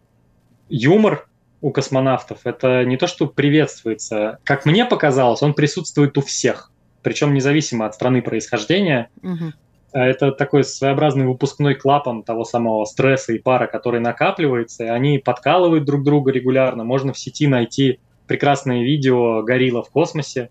юмор 0.70 1.28
у 1.62 1.72
космонавтов 1.72 2.40
это 2.44 2.86
не 2.86 2.98
то, 2.98 3.08
что 3.08 3.28
приветствуется. 3.28 4.40
Как 4.44 4.66
мне 4.66 4.86
показалось, 4.86 5.42
он 5.42 5.54
присутствует 5.54 6.18
у 6.18 6.22
всех. 6.22 6.72
Причем 7.02 7.34
независимо 7.34 7.86
от 7.86 7.96
страны 7.96 8.22
происхождения. 8.22 9.10
Угу. 9.24 9.54
Это 9.94 10.32
такой 10.32 10.64
своеобразный 10.64 11.26
выпускной 11.26 11.76
клапан 11.76 12.24
того 12.24 12.44
самого 12.44 12.84
стресса 12.86 13.34
и 13.34 13.40
пара, 13.40 13.68
который 13.68 14.00
накапливается, 14.00 14.84
и 14.84 14.88
они 14.88 15.20
подкалывают 15.20 15.86
друг 15.86 16.04
друга 16.04 16.32
регулярно. 16.32 16.84
Можно 16.84 17.14
в 17.14 17.20
сети 17.20 17.48
найти 17.48 18.00
прекрасное 18.28 18.84
видео 18.84 19.42
«Горилла 19.42 19.84
в 19.84 19.90
космосе», 19.90 20.50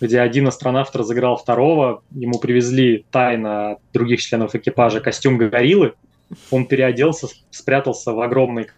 где 0.00 0.20
один 0.20 0.46
астронавт 0.46 0.94
разыграл 0.94 1.36
второго, 1.36 2.02
ему 2.10 2.38
привезли 2.38 3.04
тайно 3.10 3.72
от 3.72 3.78
других 3.92 4.20
членов 4.20 4.54
экипажа 4.54 5.00
костюм 5.00 5.38
гориллы, 5.38 5.94
он 6.50 6.66
переоделся, 6.66 7.28
спрятался 7.50 8.12
в 8.12 8.20
огромной 8.20 8.68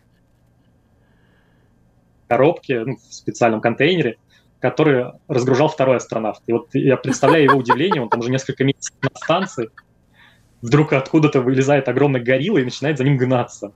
коробке, 2.28 2.84
ну, 2.84 2.96
в 2.96 3.14
специальном 3.14 3.60
контейнере, 3.60 4.16
который 4.60 5.12
разгружал 5.28 5.68
второй 5.68 5.96
астронавт. 5.96 6.42
И 6.46 6.52
вот 6.52 6.68
я 6.74 6.96
представляю 6.96 7.44
его 7.44 7.58
удивление, 7.58 8.02
он 8.02 8.08
там 8.08 8.20
уже 8.20 8.30
несколько 8.30 8.64
месяцев 8.64 8.94
на 9.02 9.10
станции, 9.14 9.70
вдруг 10.62 10.92
откуда-то 10.92 11.40
вылезает 11.40 11.88
огромный 11.88 12.20
горилла 12.20 12.58
и 12.58 12.64
начинает 12.64 12.98
за 12.98 13.04
ним 13.04 13.16
гнаться. 13.16 13.72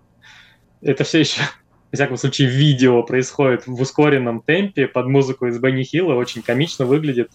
Это 0.80 1.04
все 1.04 1.20
еще, 1.20 1.42
в 1.90 1.94
всяком 1.94 2.16
случае, 2.16 2.48
видео 2.48 3.02
происходит 3.02 3.66
в 3.66 3.80
ускоренном 3.80 4.40
темпе 4.40 4.88
под 4.88 5.06
музыку 5.06 5.46
из 5.46 5.58
Бенни 5.58 5.82
Хилла, 5.82 6.14
очень 6.14 6.42
комично 6.42 6.86
выглядит 6.86 7.30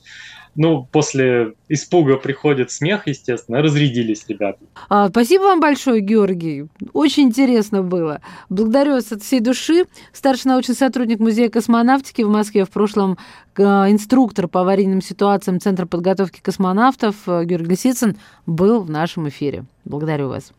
ну, 0.56 0.88
после 0.92 1.54
испуга 1.68 2.16
приходит 2.16 2.72
смех, 2.72 3.08
естественно, 3.08 3.62
разрядились 3.62 4.26
ребята. 4.28 4.60
А, 4.90 5.10
спасибо 5.10 5.44
вам 5.44 5.60
большое, 5.60 6.02
Георгий. 6.02 6.68
Очень 6.94 7.24
интересно 7.24 7.84
было. 7.84 8.22
Благодарю 8.50 8.94
вас 8.94 9.12
от 9.12 9.22
всей 9.22 9.42
души. 9.42 9.86
Старший 10.14 10.50
научный 10.52 10.76
сотрудник 10.76 11.20
Музея 11.20 11.50
космонавтики 11.50 12.22
в 12.22 12.30
Москве, 12.30 12.64
в 12.64 12.70
прошлом 12.70 13.18
э, 13.58 13.64
инструктор 13.64 14.48
по 14.48 14.62
аварийным 14.62 15.02
ситуациям 15.02 15.60
Центра 15.60 15.86
подготовки 15.86 16.40
космонавтов 16.42 17.16
э, 17.28 17.44
Георгий 17.46 17.72
Лисицын 17.72 18.18
был 18.46 18.82
в 18.82 18.90
нашем 18.90 19.28
эфире. 19.28 19.66
Благодарю 19.84 20.30
вас. 20.30 20.52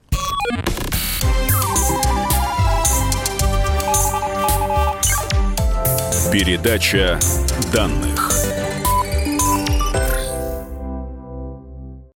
Передача 6.33 7.19
данных. 7.73 8.16